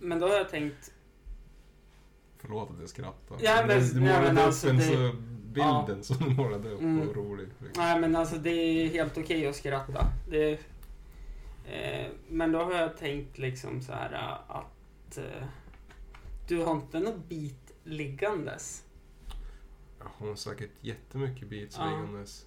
[0.00, 0.92] Men då har jag tänkt
[2.40, 3.36] Förlåt att jag skrattar.
[3.40, 5.12] Ja, men- du målade men upp alltså en det- så
[5.52, 7.06] bilden som du målade upp Mm.
[7.06, 7.48] var rolig.
[7.58, 7.82] Liksom.
[7.84, 10.06] Nej men alltså det är helt okej att skratta.
[10.30, 10.52] Det,
[11.66, 15.46] eh, men då har jag tänkt liksom så här eh, att eh,
[16.48, 18.84] du har inte något bit liggandes.
[19.98, 21.84] Ja, hon har säkert jättemycket beats Ja.
[21.90, 22.46] liggandes.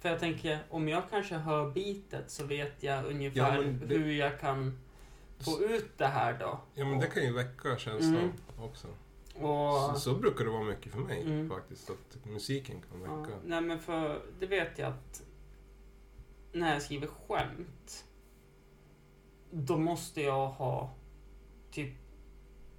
[0.00, 4.12] För jag tänker, om jag kanske hör bitet så vet jag ungefär Ja, det- hur
[4.12, 4.78] jag kan
[5.40, 6.60] få ut det här då.
[6.74, 8.32] Ja men det kan ju väcka känslan Mm.
[8.58, 8.88] också.
[9.34, 11.48] Och, Så, så brukar det vara mycket för mig Mm.
[11.48, 11.90] faktiskt.
[11.90, 13.34] Att musiken kan ja, väcka.
[13.44, 15.22] nej men för det vet jag att
[16.52, 18.04] när jag skriver skämt
[19.50, 20.90] då måste jag ha
[21.70, 21.94] typ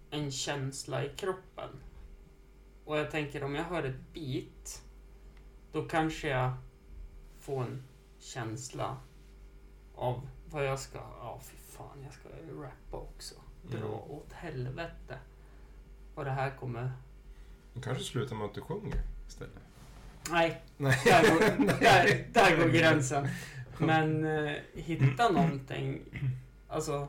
[0.10, 1.70] en känsla i kroppen.
[2.86, 4.84] Och jag tänker om jag hör ett beat
[5.72, 6.52] då kanske jag
[7.40, 7.84] får en
[8.20, 8.98] känsla
[9.96, 10.98] av vad jag ska...
[10.98, 12.30] Ja, fy fan, jag ska
[12.62, 13.36] rappa också.
[13.62, 13.90] Dra Mm.
[13.92, 15.18] åt helvete.
[16.16, 16.92] Vad det här kommer...
[17.74, 19.54] Det kanske slutar med att du sjunger istället.
[20.32, 21.02] Nej, Nej.
[21.06, 21.40] där går,
[21.80, 23.28] där, där går gränsen.
[23.78, 26.02] Men eh, hitta någonting.
[26.68, 27.08] Alltså,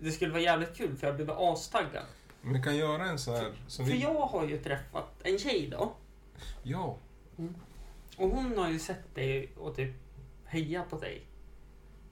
[0.00, 2.04] det skulle vara jävligt kul för jag blev astaggad.
[2.42, 3.52] Men vi kan göra en sån här...
[3.76, 4.02] För vi...
[4.02, 5.92] jag har ju träffat en tjej då.
[6.62, 6.96] Ja.
[8.16, 9.94] Och hon har ju sett dig och typ
[10.44, 11.26] hejat på dig.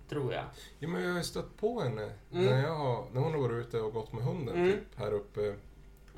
[0.08, 0.44] Tror jag.
[0.78, 2.02] ja, men jag har ju stött på henne
[2.32, 2.44] Mm.
[2.44, 4.72] när, jag har, när hon har varit ute och gått med hunden Mm.
[4.72, 5.40] typ här uppe.
[5.40, 5.56] Den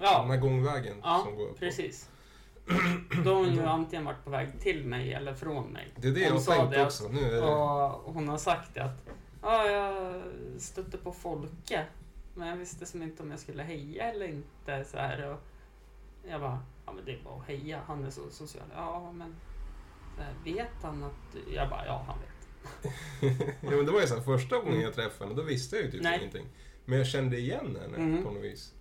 [0.00, 1.58] Ja, här gångvägen ja som går upp.
[1.58, 2.10] precis.
[3.24, 5.88] Då har hon ju antingen varit på väg till mig eller från mig.
[5.96, 7.08] Det är det jag Hon har sa tänkt det också.
[7.08, 7.40] Nu är det...
[7.42, 9.08] Och hon har sagt det att
[9.42, 10.22] ja, jag
[10.58, 11.86] stötte på Folke.
[12.34, 14.84] Men jag visste som inte om jag skulle heja eller inte.
[14.84, 15.38] Så här, och
[16.28, 17.80] jag bara, ja men det är bara att heja.
[17.86, 18.64] Han är så social.
[18.74, 19.34] Ja men
[20.18, 21.12] här, vet han att...
[21.32, 22.39] du-" Jag bara, ja han vet.
[23.60, 25.84] ja, men det var ju så här, första gången jag träffade henne, då visste jag
[25.84, 26.18] ju typ Nej.
[26.18, 26.46] ingenting.
[26.84, 28.24] Men jag kände igen henne Mhm.
[28.24, 28.74] på något vis.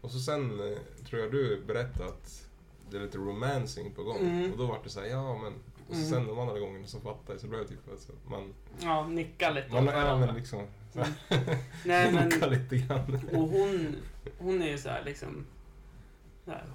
[0.00, 0.78] Och så sen eh,
[1.08, 2.48] tror jag du berättade att
[2.90, 4.18] det är lite romancing på gång.
[4.18, 4.52] Mm.
[4.52, 5.52] Och då var det så här, ja men...
[5.88, 6.10] Och så Mm.
[6.10, 8.54] sen de andra gångerna så fattade jag, så blev det typ alltså, man...
[8.80, 10.62] Ja, nicka lite Man är men liksom...
[10.94, 11.08] Här,
[11.84, 13.20] Nej men, nicka lite grann.
[13.32, 13.96] och hon,
[14.38, 15.46] hon är ju så här liksom,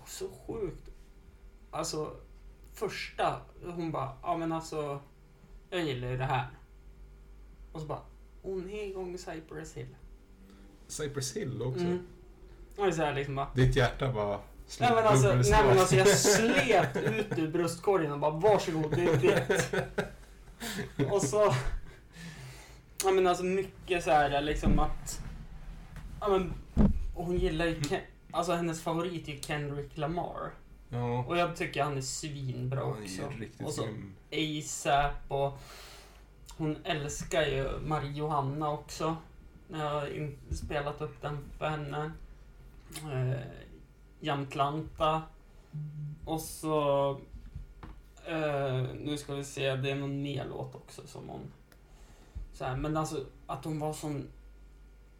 [0.07, 0.89] så sjukt.
[1.71, 2.15] Alltså,
[2.73, 4.99] första, hon bara, ja men alltså,
[5.71, 6.47] jag gillar ju det här.
[7.71, 8.01] Och så bara,
[8.41, 9.95] hon är igång Cypress Hill.
[10.87, 11.83] Cypress Hill också.
[11.83, 12.07] Mm.
[12.77, 14.39] Och så här liksom bara, Ditt hjärta bara...
[14.79, 19.03] nej men alltså, nej men alltså jag slet ut ur bröstkorgen och bara, varsågod, det
[19.03, 19.73] är ditt.
[21.11, 21.53] Och så,
[23.03, 25.21] ja men alltså mycket så här liksom att,
[26.19, 26.53] ja men,
[27.15, 28.01] och hon gillar ju, Ken,
[28.31, 30.51] alltså hennes favorit är ju Kendrick Lamar.
[30.93, 31.23] Ja.
[31.27, 33.31] Och jag tycker han är svinbra Han är också.
[33.63, 33.87] Och så.
[34.31, 35.59] ASAP och
[36.57, 39.17] hon älskar ju Marie Johanna också.
[39.67, 42.11] Jag har spelat upp den för henne.
[43.13, 43.39] Eh,
[44.19, 45.21] Jamtlanta.
[46.25, 47.09] Och så...
[48.25, 51.51] Eh, nu ska vi se, det är någon mer låt också som hon...
[52.53, 54.27] Så här, men alltså att hon var sån...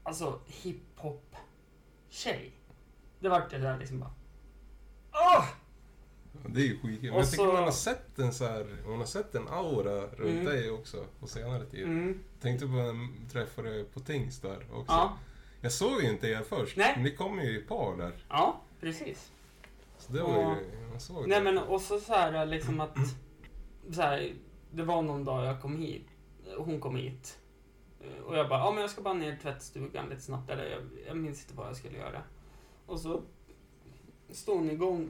[0.03, 2.51] Alltså hiphop-tjej.
[3.19, 4.13] Det vart det där liksom bara...
[5.13, 5.19] Åh!
[5.21, 5.45] Ja,
[6.47, 6.99] Det är ju skitkul.
[7.01, 9.47] Men Och jag tycker så- man har sett en så här, man har sett en
[9.47, 10.45] aura runt Mm.
[10.45, 11.83] dig också på senare tid.
[11.83, 12.19] Mm.
[12.41, 12.95] Tänkte på när jag
[13.31, 14.85] träffade på Tings där också.
[14.93, 15.17] Ja,
[15.61, 16.91] Jag såg ju inte er först, Nej.
[16.95, 18.25] men ni kom ju i par där.
[18.29, 19.31] ja, precis.
[19.97, 20.55] Så det var Ja.
[20.55, 21.43] ju, man såg Nej det.
[21.43, 22.97] men och så, här liksom att...
[23.91, 24.33] Så här,
[24.71, 26.07] det var någon dag jag kom hit.
[26.57, 27.37] Hon kom hit.
[28.25, 30.49] Och jag bara, ja men jag ska bara ner i tvättstugan lite snabbt.
[30.49, 32.21] Eller jag, jag minns inte vad jag skulle göra.
[32.85, 33.21] Och så
[34.31, 35.09] står hon igång.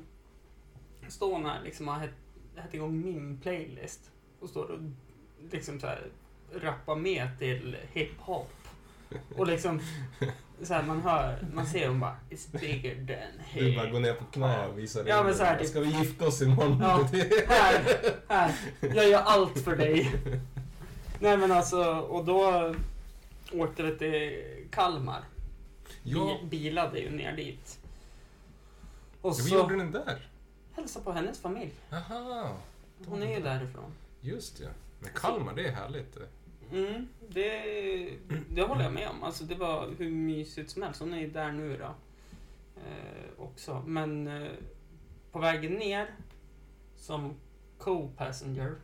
[1.07, 4.11] Står här liksom har hett igång min playlist.
[4.39, 4.79] Och står och
[5.51, 6.07] liksom så här
[6.53, 8.51] rappar med till hiphop.
[9.37, 9.81] Och liksom
[10.63, 14.13] så här, man hör, man ser hon bara It's bigger than Du bara går ner
[14.13, 15.61] på knä och visar Ja, men så här dig.
[15.65, 16.79] typ- Ska vi gifta oss imorgon?
[16.81, 17.09] Ja.
[17.47, 17.83] Här,
[18.29, 18.53] här.
[18.81, 20.11] Jag gör allt för dig.
[21.19, 22.75] Nej men alltså, och då
[23.53, 25.23] åkte vi till Kalmar.
[26.03, 27.79] ja, Bi- bilade ju ner dit.
[29.21, 30.27] Och ja, vi så gjorde den där.
[30.73, 31.71] Hälsa på hennes familj.
[31.91, 32.57] Aha,
[33.07, 33.91] Hon är ju därifrån.
[34.21, 34.69] just ja.
[34.99, 36.13] Men Kalmar, det är härligt.
[36.13, 36.27] det.
[36.77, 38.17] Mm, det,
[38.49, 39.23] det håller jag med om.
[39.23, 40.99] Alltså det var hur mysigt som helst.
[40.99, 41.93] Hon är ju där nu då.
[42.81, 43.83] Eh, också.
[43.87, 44.51] Men eh,
[45.31, 46.15] på vägen ner
[46.95, 47.33] som
[47.77, 48.75] co-passenger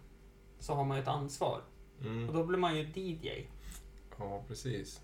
[0.59, 1.61] så har man ju ett ansvar.
[1.99, 2.33] Och Mm.
[2.33, 3.47] då blir man ju DJ.
[4.19, 5.01] Ja, precis.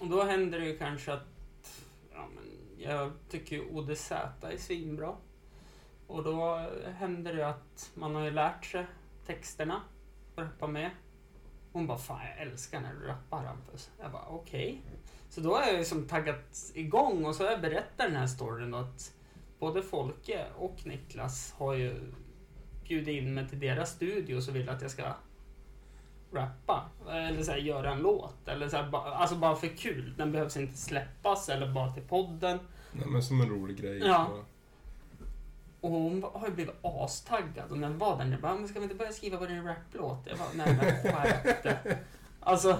[0.00, 1.26] Och då händer det ju kanske att...
[2.12, 2.44] Ja, men
[2.78, 5.16] jag tycker ju ODZ är svinbra.
[6.10, 6.66] Och då
[6.98, 8.86] händer det att man har ju lärt sig
[9.26, 9.82] texterna
[10.34, 10.90] att rappa med.
[11.72, 13.90] Hon bara, fan jag älskar när du rappar Hampus.
[14.00, 14.82] Jag bara, okej.
[15.28, 18.26] Så då har jag ju som taggat igång och så har jag berättat den här
[18.26, 19.12] storyn då att
[19.58, 22.12] både Folke och Niklas har ju
[22.84, 25.14] bjudit in mig till deras studio och så vill att jag ska
[26.32, 26.90] rappa.
[27.10, 28.48] Eller så här, göra en låt.
[28.48, 30.14] Eller så här, ba, alltså bara för kul.
[30.16, 32.58] Den behövs inte släppas eller bara till podden.
[32.92, 33.98] Nej, men som en rolig grej.
[33.98, 34.26] Ja.
[34.30, 34.44] Så.
[35.80, 37.70] Och hon har ju blivit astaggad.
[37.70, 39.64] Och när jag var där nere, bara, men ska vi inte börja skriva på din
[39.64, 40.18] raplåt?
[40.26, 41.98] Jag bara, nej men skärp dig.
[42.40, 42.78] Alltså,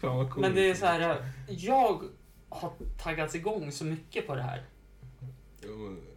[0.00, 0.40] Fan vad coolt.
[0.46, 1.32] men det är så här.
[1.48, 2.02] Jag
[2.48, 2.72] har
[3.02, 4.62] taggats igång så mycket på det här.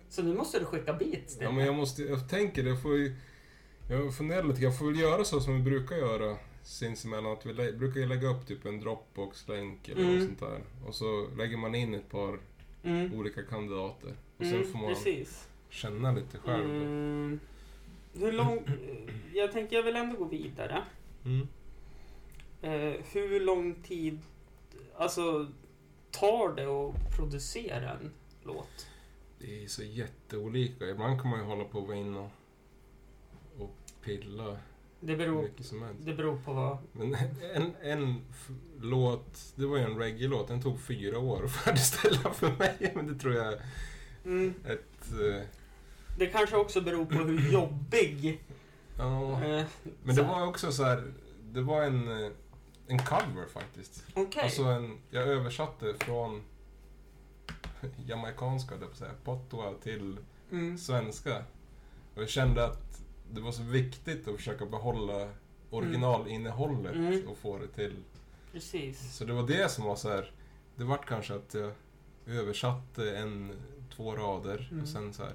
[0.09, 1.65] Så nu måste du skicka beats till Ja, men mig.
[1.65, 3.15] jag måste, jag tänker det, jag får ju,
[3.89, 7.53] jag funderar lite, jag får väl göra så som vi brukar göra sinsemellan, att vi
[7.53, 10.15] lä- brukar ju lägga upp typ en Dropbox-länk eller Mm.
[10.20, 10.61] något sånt där.
[10.88, 12.39] Och så lägger man in ett par
[12.84, 13.13] Mm.
[13.13, 14.09] olika kandidater.
[14.38, 15.47] Och sen Mm, får man precis.
[15.70, 16.65] Känna lite själv.
[16.65, 17.39] Mm.
[18.13, 18.65] Hur lång...
[19.34, 20.84] Jag tänker jag vill ändå gå vidare.
[21.26, 21.47] Mm.
[22.61, 24.20] Eh, hur lång tid
[24.97, 25.47] alltså,
[26.11, 28.11] tar det att producera en
[28.43, 28.88] låt?
[29.39, 30.86] Det är så jätteolika.
[30.86, 32.30] Ibland kan man ju hålla på och inne och,
[33.57, 34.57] och pilla
[34.99, 36.05] Det beror, mycket som helst.
[36.05, 36.78] det beror på vad...
[36.91, 37.15] Men
[37.55, 38.22] en, en
[38.82, 42.91] låt, det var ju en reggae-låt, den tog fyra år att färdigställa för mig.
[42.95, 43.61] Men det tror jag är
[44.26, 45.11] Mm, ett...
[45.11, 45.41] eh,
[46.20, 48.43] det kanske också beror på hur jobbig...
[48.97, 49.65] Ja, Eh,
[50.03, 51.11] men det var också så här,
[51.53, 52.32] det var en, eh,
[52.88, 54.03] en cover faktiskt.
[54.15, 54.43] Okej.
[54.43, 56.41] Alltså en, jag översatte från
[58.05, 60.17] jamaicanska, höll jag på att säga, patois till
[60.51, 61.38] mm, svenska.
[62.15, 63.01] Och jag kände att
[63.32, 65.30] det var så viktigt att försöka behålla
[65.70, 67.28] originalinnehållet Mm.
[67.28, 67.95] och få det till.
[68.51, 69.15] precis.
[69.17, 70.32] Så det var det som var så här.
[70.76, 71.72] det vart kanske att jag
[72.28, 73.53] översatte en,
[73.95, 74.84] två rader Mm.
[74.84, 75.34] och sen så här.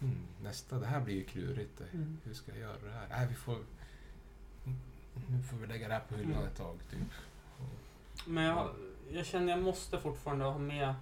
[0.00, 1.80] Hmm, nästa, det här blir ju klurigt.
[1.92, 2.18] Mm.
[2.24, 3.06] Hur ska jag göra det här?
[3.10, 3.56] Nej, vi får...
[5.28, 6.46] Nu får vi lägga det här på hyllan Mm.
[6.46, 7.08] ett tag, typ.
[8.26, 8.68] Men jag,
[9.10, 10.94] jag känner jag måste fortfarande ha med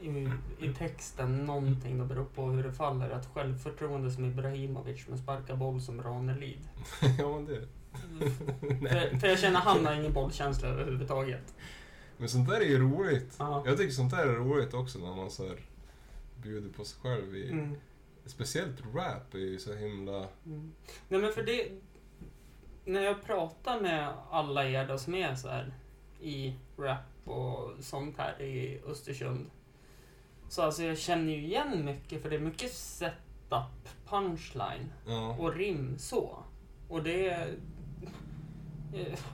[0.00, 0.28] i,
[0.58, 1.98] i texten någonting.
[1.98, 3.10] Det beror på hur det faller.
[3.10, 6.68] Att självförtroende som Ibrahimovic med sparka boll som Ranelid.
[7.18, 7.68] ja, men det...
[8.88, 11.54] för, för jag känner han har ingen bollkänsla överhuvudtaget.
[12.16, 13.36] Men sånt där är ju roligt.
[13.38, 13.62] Ja.
[13.66, 15.56] Jag tycker sånt där är roligt också när man så här
[16.42, 17.50] bjuder på sig själv i...
[17.50, 17.76] Mm.
[18.26, 20.28] Speciellt rap är ju så himla...
[20.46, 20.72] Mm.
[21.08, 21.68] Nej men för det...
[22.84, 25.74] När jag pratar med alla er då som är så här
[26.20, 29.50] i rap och sånt här i Östersund.
[30.48, 35.36] Så alltså jag känner ju igen mycket för det är mycket setup, punchline Ja.
[35.38, 36.38] och rim så.
[36.88, 37.48] Och det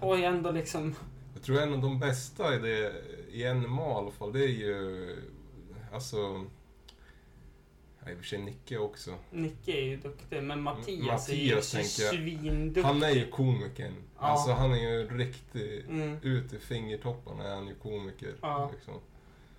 [0.01, 0.95] har ju ändå liksom...
[1.35, 2.93] Jag tror en av de bästa i det,
[3.31, 5.17] i NMA i alla fall, det är ju...
[5.93, 6.45] Alltså...
[8.05, 9.15] Ja, i och för sig Nicke också.
[9.31, 12.83] Nicke är ju duktig, men Mattias, Mattias, är ju svinduktig.
[12.83, 13.95] Han är ju komikern.
[14.17, 14.27] Ja.
[14.27, 15.89] Alltså han är ju riktigt...
[15.89, 16.19] Mm.
[16.23, 18.35] Ut i fingertopparna är han ju komiker.
[18.43, 18.71] Ja.
[18.75, 18.95] Liksom.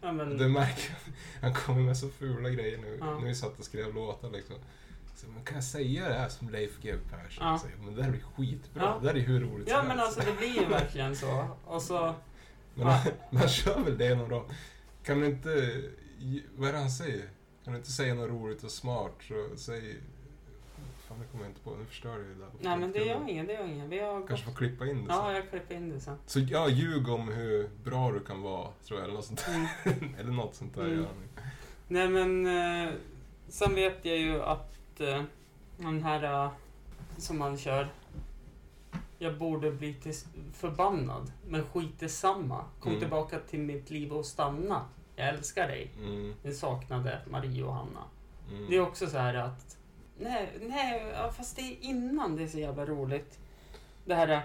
[0.02, 0.96] Ja, men, Det märker.
[1.42, 2.98] Han kommer med så fula grejer nu.
[3.00, 3.20] Ja.
[3.20, 4.56] När vi satt och skrev låtar liksom.
[5.16, 7.48] Så, men kan jag säga det här som Leif GW Persson?
[7.48, 7.58] Ja.
[7.58, 8.84] Så, men det här blir skitbra.
[8.84, 9.00] Ja.
[9.02, 10.18] Det här är hur roligt ja som men helst.
[10.18, 11.48] alltså det blir ju verkligen så.
[11.66, 12.14] Och så...
[12.74, 12.94] Men Ja.
[12.94, 14.44] han, men han kör väl det någon dag.
[15.04, 15.82] Kan du inte...
[16.56, 17.30] Vad är det han säger?
[17.70, 19.98] Kan du inte säga något roligt och smart så säg...
[21.08, 21.76] Fan, det kommer jag inte på.
[21.76, 22.50] Nu förstör du ju det där.
[22.60, 23.90] Nej men det gör ingen, det gör ingen.
[23.90, 24.28] Vi har.
[24.28, 25.36] Kanske får klippa in det Ja, sen.
[25.36, 26.18] jag klipper in det sen.
[26.26, 29.04] Så ja, ljug om hur bra du kan vara, tror jag.
[29.04, 29.70] Eller något sånt där.
[29.92, 30.16] Mm.
[30.20, 31.06] eller något sånt där Mm.
[31.88, 32.48] Nej men...
[32.88, 32.94] Eh,
[33.48, 35.24] sen vet jag ju att eh,
[35.78, 36.52] den här eh,
[37.18, 37.88] som man kör.
[39.18, 39.96] Jag borde bli
[40.54, 42.66] förbannad, men skit samma.
[42.80, 43.00] Kom Mm.
[43.00, 44.86] tillbaka till mitt liv och stanna.
[45.20, 45.92] Jag älskar dig.
[46.00, 48.04] Mm, Jag saknade Marie och Hanna.
[48.52, 48.70] mm.
[48.70, 49.78] Det är också så här att...
[50.20, 53.40] Nej, nej, ja, fast det är innan det är så jävla roligt.
[54.06, 54.40] Det här eh,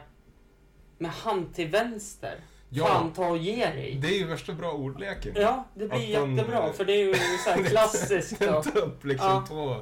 [0.99, 2.39] med hand till vänster.
[2.69, 2.87] Ja.
[2.87, 3.99] Fan, ta och ge dig.
[4.03, 5.33] Det är ju värsta bra ordleken.
[5.37, 6.67] Ja, det blir de, jättebra.
[6.67, 8.41] eh, För det är ju så här klassiskt.
[8.43, 9.45] Vänt upp liksom Ja.
[9.49, 9.77] två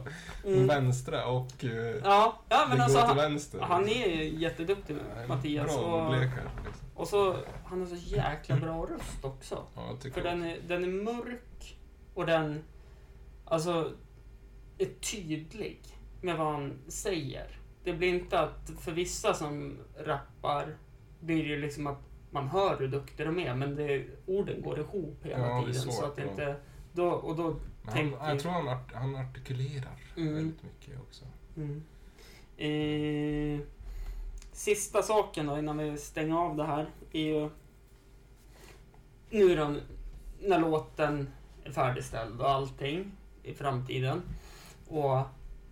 [0.47, 0.66] Mm.
[0.66, 1.72] vänstra och uh,
[2.05, 3.61] Ja, ja men det alltså går till han, vänster.
[3.61, 5.66] han är ju jätteduktig Nej, Mattias.
[5.66, 6.51] Bra Och, ordlekar.
[6.66, 6.82] Liksom.
[6.95, 9.66] Och så, han har så jäkla bra röst också.
[9.74, 11.78] Ja, jag tycker För den är, den är mörk
[12.14, 12.62] och den
[13.45, 13.93] alltså
[14.78, 15.80] är tydlig
[16.20, 17.59] med vad han säger.
[17.84, 20.76] Det blir inte att, för vissa som rappar,
[21.20, 21.99] blir det ju liksom att
[22.30, 25.74] man hör hur duktig de är, men det, orden går ihop hela Ja, tiden.
[25.74, 26.57] Så svårt att det att- inte,
[26.93, 30.34] då, och då, Men han, jag tror han, art, han artikulerar Mm.
[30.34, 31.24] väldigt mycket också.
[31.57, 31.82] mm.
[32.57, 33.61] eh,
[34.62, 37.50] sista saken då innan vi stänger av det här är ju
[39.30, 39.74] nu då
[40.40, 41.28] när låten
[41.64, 44.22] är färdigställd och allting i framtiden
[44.88, 45.22] och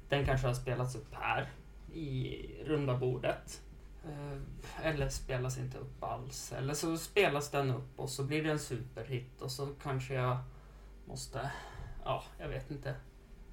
[0.08, 1.50] den kanske har spelats upp här
[1.94, 3.62] i runda bordet.
[4.04, 6.52] Eh, eller spelas inte upp alls.
[6.52, 10.38] Eller så spelas den upp och så blir det en superhit och så kanske jag
[11.04, 11.50] måste,
[12.04, 12.94] ja, jag vet inte.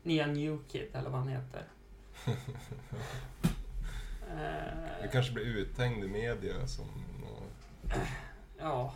[0.03, 1.63] Nya Newkid eller vad han heter.
[4.31, 6.85] Eh, Du kanske blir uthängd i media som
[8.59, 8.93] Ja.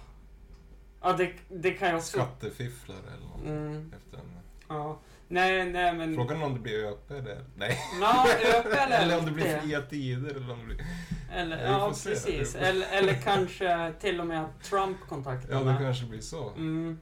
[1.01, 2.11] Ja, det, det kan jag också...
[2.11, 3.43] skattefifflare eller något.
[3.45, 4.23] Mm, Efter en...
[4.67, 4.99] ja.
[5.27, 6.15] Nej, nej men...
[6.15, 7.45] Frågan om det blir ÖP eller?
[7.55, 7.77] Nej.
[8.01, 8.25] Ja,
[8.55, 10.85] öka eller eller om det blir fria tider eller om det blir...
[11.33, 12.55] Eller, ja, precis.
[12.59, 16.49] Eller, eller kanske till och med att Trump kontaktar Ja, det kanske blir så.
[16.49, 16.99] Mm,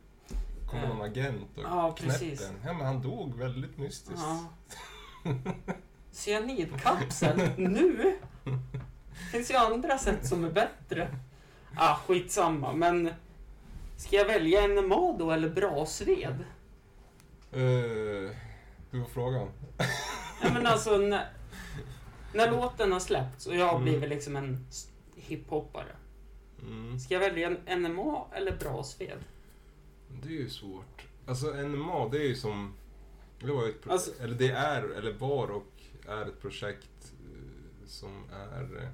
[0.68, 2.50] Kommer någon agent och Ja, knäpper precis.
[2.50, 2.56] en.
[2.66, 4.22] Ja, men han dog väldigt mystiskt.
[4.24, 4.46] ja.
[6.12, 7.50] Cyanidkapsel?
[7.58, 8.16] Nu?
[9.32, 11.16] finns ju andra sätt som är bättre.
[11.76, 13.10] Ah, skitsamma, men...
[13.98, 16.40] Ska jag välja NMA då eller Brasved?
[17.56, 18.32] Uh,
[18.92, 19.48] hur var frågan?
[20.42, 21.30] Ja, men alltså, när,
[22.34, 23.84] när låten har släppts och jag har Mm.
[23.84, 24.68] blivit liksom en
[25.16, 25.96] hiphoppare.
[26.62, 27.00] Mm.
[27.00, 29.20] Ska jag välja en NMA eller Brasved?
[30.24, 31.02] Det är ju svårt.
[31.28, 32.74] Alltså NMA, det är ju som...
[33.40, 35.69] Det var ju ett Alltså- eller det är, eller var och
[36.10, 38.78] är ett projekt eh, som är...
[38.84, 38.90] eh,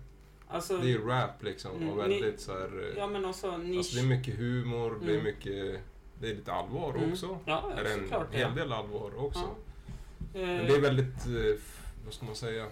[0.48, 2.92] Alltså, Det är rap liksom Mm, och ni- väldigt så här...
[2.92, 3.78] eh, ja men också nisch.
[3.78, 5.24] Alltså det är mycket humor, det är Mm.
[5.24, 5.82] mycket...
[6.20, 7.12] Det är lite allvar Mm.
[7.12, 7.40] också.
[7.46, 8.34] Ja, Eller en såklart.
[8.34, 8.50] hel Ja.
[8.50, 9.40] del allvar också.
[10.34, 10.40] Ja.
[10.40, 11.26] Men det är väldigt...
[12.06, 12.68] Vad ska man säga?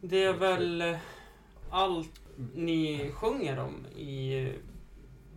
[0.00, 0.96] det är väl
[1.70, 2.20] allt
[2.54, 4.52] ni sjunger om i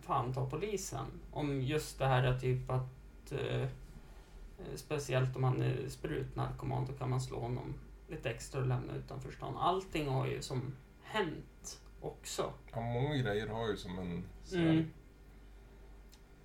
[0.02, 1.06] Fan ta polisen.
[1.32, 3.68] Om just det här att typ att eh,
[4.76, 7.74] speciellt om han är sprutnarkoman då kan man slå honom
[8.10, 9.58] lite extra och lämna utanför stan.
[9.58, 12.54] Allting har ju som hänt också.
[12.72, 14.24] Ja, många grejer har ju som en...
[14.54, 14.92] Mm.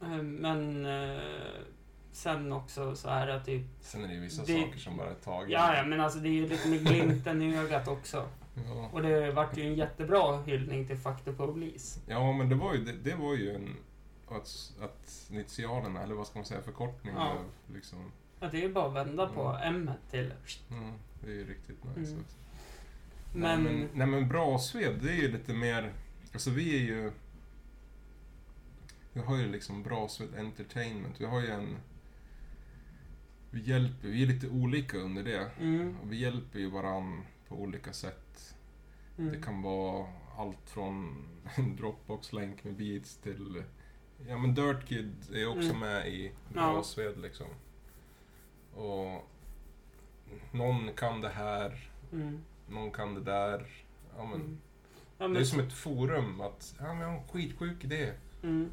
[0.02, 1.22] Eh, Men eh,
[2.12, 5.10] sen också så är det typ Sen är det ju vissa Det- saker som bara
[5.10, 5.50] är tagna.
[5.52, 8.28] Ja, ja, men alltså det är ju lite med glimten i ögat också.
[8.66, 8.90] Ja.
[8.92, 12.00] Och det vart ju en jättebra hyllning till the Police.
[12.06, 13.76] Ja, men det var ju, det, det var ju en...
[14.28, 17.28] Att, att initialerna, eller vad ska man säga, förkortning Ja.
[17.30, 17.44] av
[17.74, 18.12] liksom...
[18.40, 19.76] Ja, det är ju bara att vända på Mm.
[19.88, 20.32] M till...
[20.70, 20.92] Mm,
[21.24, 22.12] det är ju riktigt nice.
[22.12, 22.24] Mm.
[22.24, 22.36] också.
[23.32, 23.62] Men...
[23.64, 25.92] Nej, men, nej men Brasved, det är ju lite mer...
[26.32, 27.10] Alltså vi är ju...
[29.12, 31.20] Vi har ju liksom Brasved Entertainment.
[31.20, 31.76] Vi har ju en...
[33.50, 35.50] Vi hjälper, vi är lite olika under det.
[35.60, 38.54] Mm, Och vi hjälper ju varann på olika sätt.
[39.18, 40.06] mm, Det kan vara
[40.38, 41.24] allt från
[41.56, 43.62] en Dropbox-länk med beats till...
[44.28, 45.78] Ja men Dirt Kid är också Mm.
[45.78, 46.32] med i.
[46.52, 47.46] Brasved liksom.
[48.74, 49.30] Och...
[50.52, 53.66] Någon kan det här, mm, någon kan det där.
[54.16, 54.58] Ja, men, mm.
[55.18, 58.12] Ja, Det men, är som ett forum att, ja men jag har en skitsjuk idé.
[58.42, 58.70] mm.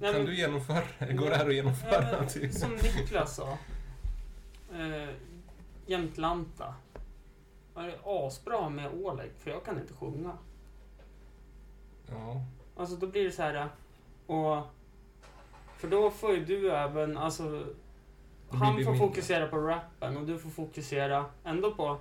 [0.00, 1.12] Nej, kan men- du genomföra det?
[1.12, 2.18] Går det här att Ja, genomföra?
[2.20, 2.52] men, Typ.
[2.52, 3.58] som Niklas sa.
[4.74, 5.08] Eh,
[5.86, 6.74] Jämtlanta.
[7.74, 10.32] Det är asbra med Oleg, för jag kan inte sjunga.
[12.10, 12.44] Ja.
[12.76, 13.68] Alltså då blir det så här.
[14.26, 14.62] Och...
[15.76, 17.66] För då får ju du även, alltså...
[18.54, 21.98] Han får fokusera på rappen och du får fokusera ändå på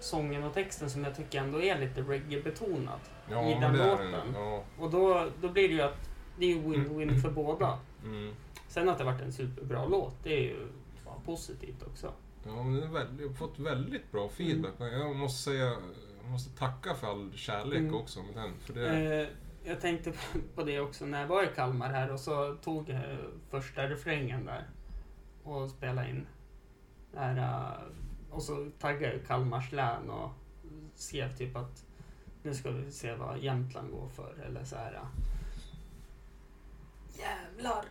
[0.00, 3.00] sången och texten som jag tycker ändå är lite reggae-betonad.
[3.30, 4.14] ja I den låten.
[4.14, 4.62] en- Ja.
[4.78, 6.08] Och då, då blir det ju att
[6.38, 7.78] det är ju win-win för båda.
[8.04, 8.34] Mm.
[8.68, 10.66] Sen att det varit en superbra låt, det är ju
[11.04, 12.12] fan positivt också.
[12.46, 14.72] Ja, men den har fått väldigt bra feedback.
[14.78, 15.64] Jag måste säga,
[16.22, 17.94] jag måste tacka för all kärlek Mm.
[17.94, 18.52] också med den.
[18.60, 18.88] För det,
[19.22, 19.28] Eh,
[19.64, 20.12] jag tänkte
[20.54, 23.02] på det också när jag var i Kalmar här och så tog jag
[23.50, 24.64] första refrängen där
[25.48, 26.26] och spelade in.
[27.12, 27.82] Där, eh,
[28.30, 30.30] och så taggade jag Kalmars län och
[30.94, 31.84] skrev typ att
[32.42, 34.94] nu ska vi se vad Jämtland går för eller så här.
[34.94, 35.08] eh.
[37.18, 37.84] Jävlar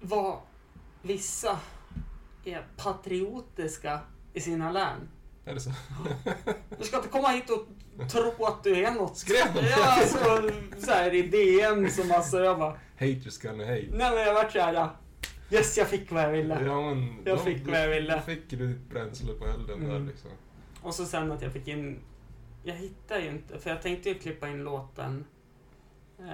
[0.00, 0.38] vad
[1.02, 1.58] vissa
[2.44, 4.00] är patriotiska
[4.32, 5.08] i sina län.
[5.44, 5.70] är det så?
[6.78, 7.66] Du ska inte komma hit och
[8.10, 9.16] tro att du är något.
[9.16, 9.60] Skrev de?
[9.60, 10.50] Ja, alltså,
[10.86, 12.76] så här i DM som alltså jag bara...
[12.98, 13.88] Haters gonna hate.
[13.90, 14.88] Nej men jag vart såhär...
[15.52, 16.64] Yes, jag fick vad jag ville.
[16.64, 18.14] Ja, men, Jag då- fick vad jag ville.
[18.16, 19.88] Då fick du ditt bränsle på elden Mm.
[19.90, 20.30] där liksom.
[20.82, 21.98] Och så sen att jag fick in...
[22.64, 25.24] Jag hittar ju inte, för jag tänkte ju klippa in låten
[26.18, 26.24] eh,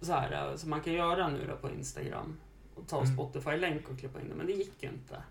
[0.00, 2.36] så här, eh, som man kan göra nu då på Instagram.
[2.74, 3.14] Och ta Mm.
[3.14, 5.22] Spotify-länk och klippa in det, men det gick ju inte.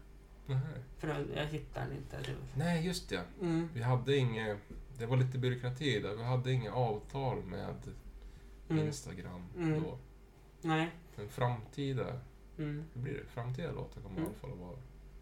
[0.46, 0.58] Nej.
[0.98, 2.18] För jag, hittar den inte.
[2.56, 3.22] Nej, just det.
[3.42, 4.58] mm, Vi hade inget...
[4.98, 6.16] Det var lite byråkrati där.
[6.16, 7.76] Vi hade inget avtal med
[8.70, 9.84] mm, Instagram Mm.
[9.84, 9.98] då.
[10.62, 10.90] nej.
[11.16, 12.20] Men framtida...
[12.64, 13.26] Mm, Hur blir det?
[13.34, 14.24] Framtida låtar kommer Mm.
[14.24, 14.78] i alla fall att vara...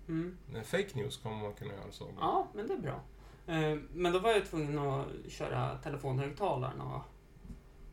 [0.08, 0.38] mm.
[0.54, 2.06] Nej, fake news kommer man kunna göra så.
[2.06, 3.02] men- Ja, men det är bra.
[3.48, 7.02] Eh, Men då var jag tvungen att köra telefonhögtalaren och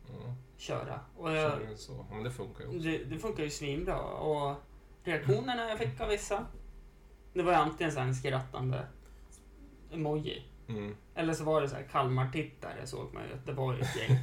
[0.09, 1.01] Ja, köra.
[1.17, 2.07] Och jag, så.
[2.11, 2.79] Men det funkar ju också.
[2.79, 4.01] det, det funkar ju svinbra.
[4.01, 4.57] Och
[5.05, 6.47] reaktionerna jag fick av vissa,
[7.33, 8.87] det var ju antingen så en skrattande
[9.93, 10.43] emoji.
[10.69, 10.97] Mm.
[11.15, 13.97] Eller så var det så här Kalmar-tittare såg man ju att det var ju ett
[13.97, 14.19] gäng.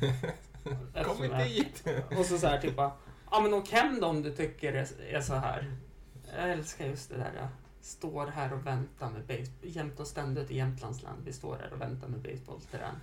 [1.03, 1.83] Kom inte hit!
[2.19, 2.91] Och så så här typ bara,
[3.33, 5.71] ja men åk hem då om du tycker det är så här.
[6.35, 7.31] Jag älskar just det där.
[7.37, 7.47] Jag
[7.81, 9.71] står här och väntar med baseball.
[9.71, 11.15] Jämt och ständigt i Jämtlands län.
[11.25, 12.95] Vi står här och väntar med baseballterräng.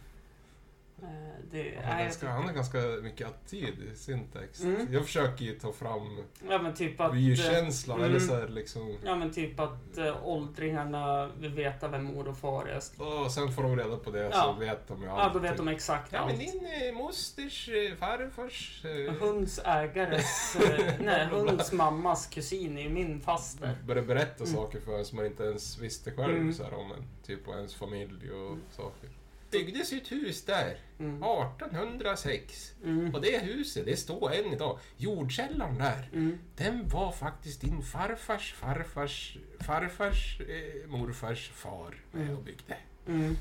[1.03, 1.09] Eh,
[1.53, 4.63] Det, Ja, nej, ganska, han har ganska mycket attityd i sin text.
[4.63, 4.93] Mm.
[4.93, 7.11] Jag försöker ju ta fram ja typ att...
[7.11, 8.11] eh, vi-känslan, mm.
[8.11, 8.97] eller så här liksom...
[9.05, 12.81] Ja men typ att äh, åldringarna vill veta vem mor och far är.
[13.25, 14.33] Och sen får de reda på det Ja.
[14.33, 15.19] så vet de ju allt.
[15.23, 16.41] Ja, då vet de exakt Ja, men allt.
[16.41, 18.85] din eh, mosters eh, farfars...
[18.85, 23.77] Eh, Hunds ägares, eh, nej, hunds mammas kusin är ju min faster.
[23.87, 24.57] börjar berätta Mm.
[24.57, 26.53] saker för en som man inte ens visste själv Mm.
[26.55, 27.05] så här, om en.
[27.27, 28.61] Typ och ens familj och Mm.
[28.71, 29.11] saker.
[29.51, 31.23] Byggdes ju ett hus där Mm.
[31.23, 32.73] 1806.
[32.85, 33.15] Mm.
[33.15, 34.79] Och det huset, det står än idag.
[34.97, 36.39] Jordkällaren där, Mm.
[36.57, 42.37] den var faktiskt din farfars farfars farfars eh, morfars far med Mm.
[42.37, 42.77] och byggde.
[43.07, 43.37] Mm.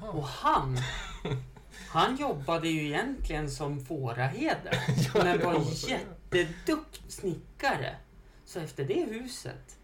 [0.00, 0.78] Och han,
[1.88, 4.78] han jobbade ju egentligen som fåraheder.
[5.14, 7.96] Ja, Men var jätteduktig snickare.
[8.44, 9.76] Så efter det huset,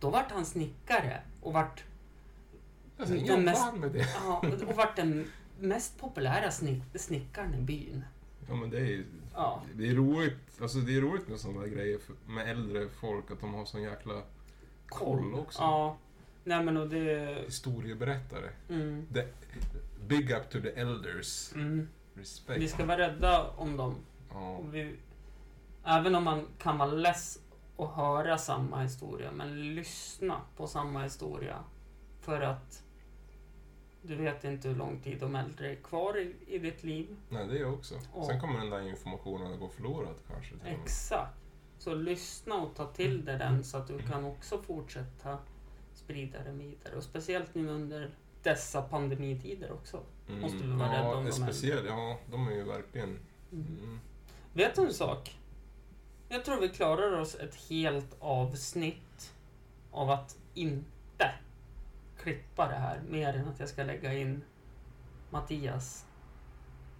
[0.00, 1.84] då vart han snickare och vart,
[3.02, 4.06] Ja, sen den jobbade mest- han med det.
[4.24, 5.30] ja, och vart den
[5.60, 8.04] mest populära snick, snickaren i byn.
[8.48, 9.04] Ja men det är.
[9.34, 9.62] Ja.
[9.74, 13.40] Det är roligt, alltså det är roligt med sådana grejer för, med äldre folk, att
[13.40, 14.22] de har sån jäkla
[14.86, 15.60] koll också.
[15.62, 15.96] Ja.
[16.44, 17.44] Nej men och det...
[17.46, 18.50] Historieberättare.
[18.68, 19.26] Mm, The,
[20.06, 21.52] big up to the elders.
[21.54, 21.88] mm.
[22.14, 22.60] Respect.
[22.62, 23.94] Vi ska vara rädda om dem.
[24.30, 24.50] Ja.
[24.56, 24.96] Och vi,
[25.84, 27.38] även om man kan vara less
[27.78, 31.56] att höra samma historia, men lyssna på samma historia.
[32.20, 32.81] För att
[34.02, 37.16] du vet inte hur lång tid de äldre är kvar i, i ditt liv.
[37.28, 37.94] Nej, det är jag också.
[38.14, 38.26] Ja.
[38.26, 40.54] Sen kommer den där informationen att gå förlorad kanske.
[40.54, 40.66] och.
[40.66, 41.38] Exakt.
[41.78, 45.38] Så lyssna och ta till dig den så att du kan också fortsätta
[45.94, 46.96] sprida den vidare.
[46.96, 48.10] Och speciellt nu under
[48.42, 50.02] dessa pandemitider också.
[50.28, 53.08] måste vi vara rädda om ja, de speciellt, ja, de är ju verkligen...
[53.52, 53.78] Mm.
[53.82, 54.00] Mm.
[54.52, 55.38] Vet du en sak?
[56.28, 59.32] Jag tror vi klarar oss ett helt avsnitt
[59.90, 61.30] av att inte
[62.22, 64.42] klippa det här mer än att jag ska lägga in
[65.30, 66.06] Mattias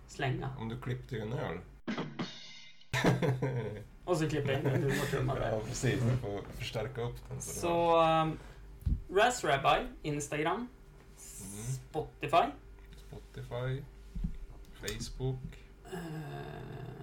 [0.06, 0.50] slänga.
[0.58, 1.58] Om du klippte en öl.
[4.04, 5.60] Och så klipper jag in en humortrumma ja, där.
[5.60, 6.00] precis.
[6.02, 7.40] Du får förstärka upp den.
[7.40, 8.38] Så, Så, um,
[9.16, 10.68] Raz Rabbi, Instagram,
[11.54, 11.64] Mm.
[11.90, 12.52] Spotify.
[13.08, 13.82] Spotify,
[14.80, 15.38] Facebook.
[15.92, 15.98] eh,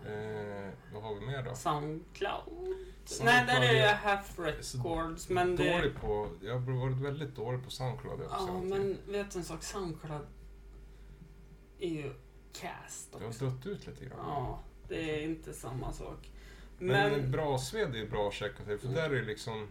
[0.09, 1.55] Eh, vad har vi mer då?
[1.55, 2.43] Soundcloud.
[3.05, 3.87] Soundcloud, Nej, där är ja.
[3.87, 5.29] det Half Records.
[5.29, 5.73] Men det...
[5.77, 8.35] dålig på, jag har varit väldigt dålig på Soundcloud också.
[8.47, 9.63] Ja, men vet du en sak?
[9.63, 10.27] Soundcloud
[11.79, 12.13] är ju
[12.53, 13.45] cast Det har också.
[13.45, 14.17] dött ut lite grann.
[14.25, 16.31] Ja, det är inte samma sak.
[16.77, 18.97] Men, Men, bra Sved är bra att checka till, för Mm.
[18.99, 19.67] där är det liksom...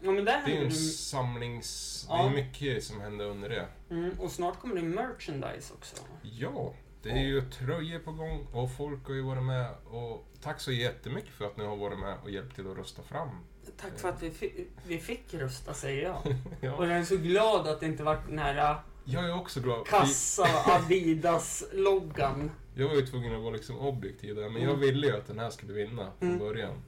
[0.00, 0.74] ja, där Det är ju en det...
[0.74, 2.06] samlings...
[2.08, 2.22] Ja.
[2.22, 3.68] Det är mycket som händer under det.
[3.90, 5.96] Mm, och snart kommer det merchandise också.
[6.22, 10.60] Ja, det är ju tröjor på gång och folk har ju varit med och tack
[10.60, 13.28] så jättemycket för att ni har varit med och hjälpt till att rösta fram.
[13.76, 16.16] Tack för att vi, fi- vi fick rösta, säger jag.
[16.26, 19.34] Och Ja, jag är så glad att det inte vart den här äh, jag är
[19.34, 19.86] också glad.
[19.86, 22.50] kassa Adidas-loggan.
[22.74, 24.68] Jag var ju tvungen att vara liksom objektiv där, men Mm.
[24.68, 26.38] jag ville ju att den här skulle vinna från Mm.
[26.40, 26.82] början.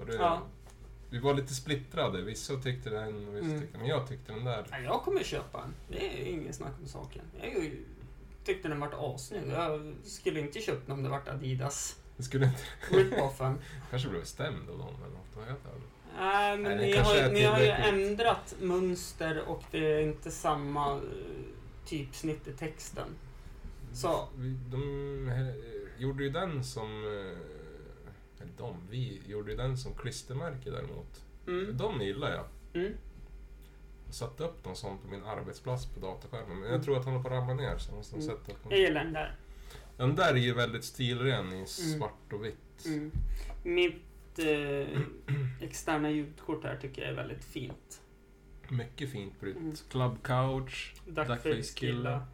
[0.00, 0.42] Och det, Ja.
[1.10, 3.60] Vi var lite splittrade, vissa tyckte den och vissa Mm.
[3.60, 4.66] tyckte men jag tyckte den där.
[4.70, 5.74] Ja, jag kommer köpa den.
[5.88, 7.22] Det är ingen snack om saken.
[7.40, 7.84] Jag är ju-
[8.44, 9.42] tyckte den vart assnygg.
[9.48, 12.62] Jag skulle inte köpt den om det vart Adidas Det skulle inte...
[12.90, 13.58] rip-offen.
[13.90, 15.36] kanske blev stämd av någon eller något.
[15.36, 15.72] vad vet jag.
[16.18, 20.92] Nej, men Nej, ni, har, ni har ju ändrat mönster och det är inte samma
[20.96, 21.00] eh,
[21.86, 23.08] typsnitt i texten.
[23.94, 24.28] Så.
[24.70, 27.04] De eh, gjorde ju den som...
[27.04, 31.24] eh, Eller de, vi gjorde ju den som klistermärke däremot.
[31.46, 32.44] Mm, De gillar jag.
[32.82, 32.92] mm.
[34.12, 36.48] Satte upp någon sån på min arbetsplats på dataskärmen.
[36.48, 36.72] Men Mm.
[36.72, 38.26] jag tror att han håller på att ramla ner så jag måste Mm.
[38.26, 38.78] sätta upp Jag den.
[38.80, 39.36] gillar den där.
[39.96, 42.86] Den där är ju väldigt stilren i svart och vitt.
[42.86, 43.10] Mm.
[43.62, 45.00] Mitt eh,
[45.60, 48.00] externa ljudkort här tycker jag är väldigt fint.
[48.68, 49.56] Mycket fint brytt.
[49.56, 49.74] Mm.
[49.90, 52.26] Club Couch, Duckface killa.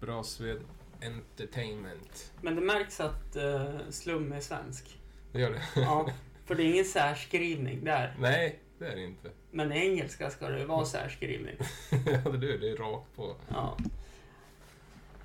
[0.00, 0.60] Bra Sved
[1.02, 2.32] Entertainment.
[2.42, 4.98] Men det märks att uh, Slum är svensk.
[5.32, 5.62] Det gör det.
[5.80, 6.08] Ja,
[6.44, 8.16] för det är ingen särskrivning där.
[8.18, 9.30] Nej, det är det inte.
[9.50, 11.56] Men engelska ska det ju vara särskrivning.
[11.90, 12.70] ja, det är det.
[12.70, 13.36] är rakt på.
[13.48, 13.76] Ja.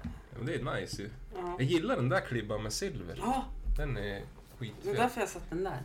[0.03, 1.09] Ja, men det är nice ju.
[1.35, 3.15] Ja, Jag gillar den där klibban med silver.
[3.21, 3.45] ja
[3.77, 4.23] Den är det är
[4.57, 4.95] skitfet.
[4.95, 5.83] därför jag satt den där.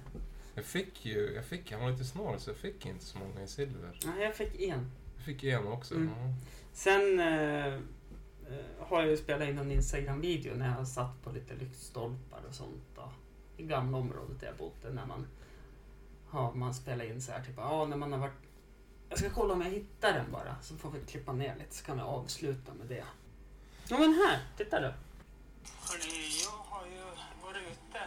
[0.54, 3.42] Jag fick ju, jag fick, jag var lite snål så jag fick inte så många
[3.42, 3.98] i silver.
[4.06, 4.90] Nej, jag fick en.
[5.16, 5.94] Jag fick en också.
[5.94, 6.08] Mm.
[6.08, 6.34] Ja.
[6.72, 7.80] Sen eh, eh,
[8.78, 12.82] har jag ju spelat in en Instagram-video när jag satt på lite lyktstolpar och sånt
[12.94, 13.12] då,
[13.56, 14.92] i gamla området där jag bodde.
[14.94, 15.26] När man,
[16.36, 18.42] ja, man spelar in så här typ, ja när man har varit...
[19.08, 21.84] Jag ska kolla om jag hittar den bara, så får vi klippa ner lite så
[21.84, 23.04] kan vi avsluta med det.
[23.88, 24.86] Ja men här, titta du.
[25.80, 27.02] Hörni, jag har ju
[27.42, 28.00] varit ute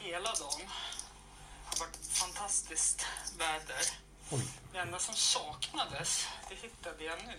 [0.00, 0.60] hela dagen.
[0.60, 3.06] Det har varit fantastiskt
[3.38, 3.84] väder.
[4.30, 4.48] Oj.
[4.72, 7.38] Det enda som saknades, det hittade jag nu.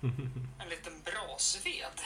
[0.58, 2.00] En liten brasved.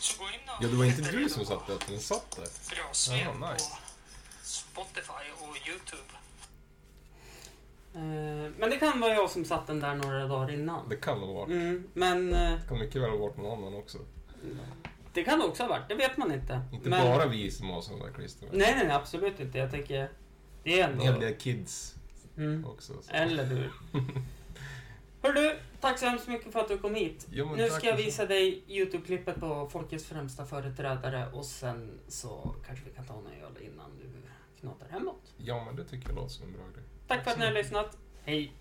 [0.00, 2.00] Så gå in och Ja, det var inte du som på satt där, utan den
[2.00, 2.48] satt där.
[2.70, 3.70] Brasved Jaha, nice.
[3.70, 3.76] på
[4.84, 6.12] Spotify och Youtube.
[7.94, 10.88] Eh, Men det kan vara jag som satt den där några dagar innan.
[10.88, 11.50] Det kan ha varit.
[11.50, 13.98] Mm, men eh, Det kan mycket väl ha varit någon annan också.
[15.12, 16.60] det kan det också ha varit, det vet man inte.
[16.72, 18.58] Inte men, bara vi som har sådana där klistermärken.
[18.58, 19.58] Nej, nej, nej, absolut inte.
[19.58, 20.10] Jag tänker,
[20.62, 21.20] det är En ändå...
[21.20, 21.94] del kids
[22.36, 22.66] Mm.
[22.66, 22.92] också.
[23.02, 23.12] Så.
[23.12, 23.72] Eller hur?
[25.22, 27.26] Hör du, tack så hemskt mycket för att du kom hit.
[27.30, 32.00] Men Nu tack ska jag för- visa dig Youtube-klippet på Folkets främsta företrädare och sen
[32.08, 34.04] så kanske vi kan ta en öl innan du
[34.60, 35.34] knatar hemåt.
[35.36, 36.84] Ja, men det tycker jag låter som en bra grej.
[37.06, 37.96] Tack för att ni har lyssnat.
[38.22, 38.52] Hej!